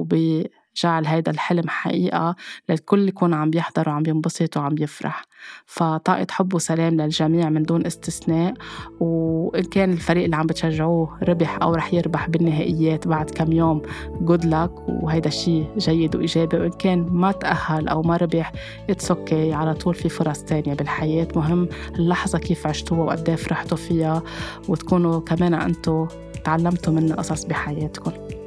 [0.71, 2.35] وبجعل هيدا الحلم حقيقة
[2.69, 5.23] للكل يكون عم بيحضر وعم ينبسط وعم يفرح.
[5.65, 8.53] فطاقة حب وسلام للجميع من دون استثناء.
[8.99, 13.81] وإن كان الفريق اللي عم بتشجعوه ربح أو رح يربح بالنهائيات بعد كم يوم
[14.21, 16.57] good luck وهيدا الشيء جيد وإيجابي.
[16.57, 18.51] وإن كان ما تأهل أو ما ربح
[18.89, 21.27] it's okay على طول في فرص تانية بالحياة.
[21.35, 24.23] مهم اللحظة كيف عشتوها وقد إيه فرحتوا فيها.
[24.69, 26.07] وتكونوا كمان أنتوا
[26.43, 28.40] تعلمتوا منها قصص بحياتكم.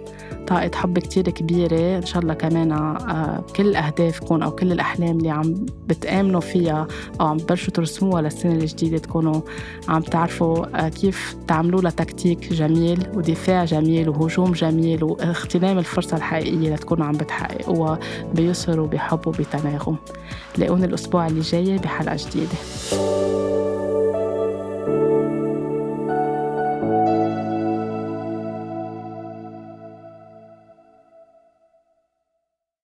[0.47, 1.97] طاقة حب كتير كبيرة.
[1.97, 6.87] إن شاء الله كمان آه، كل أهدافكم أو كل الأحلام اللي عم بتآمنوا فيها
[7.21, 9.41] أو عم تبلشوا ترسموها للسنة الجديدة تكونوا
[9.89, 16.75] عم تعرفوا آه، كيف تعملوا لها تكتيك جميل ودفاع جميل وهجوم جميل واغتنام الفرصة الحقيقية
[16.75, 17.99] لتكونوا عم بتحققوها
[18.35, 19.97] بيسر وبحب وبتناغم.
[20.59, 22.57] لاقوني الأسبوع اللي جاي بحلقة جديدة.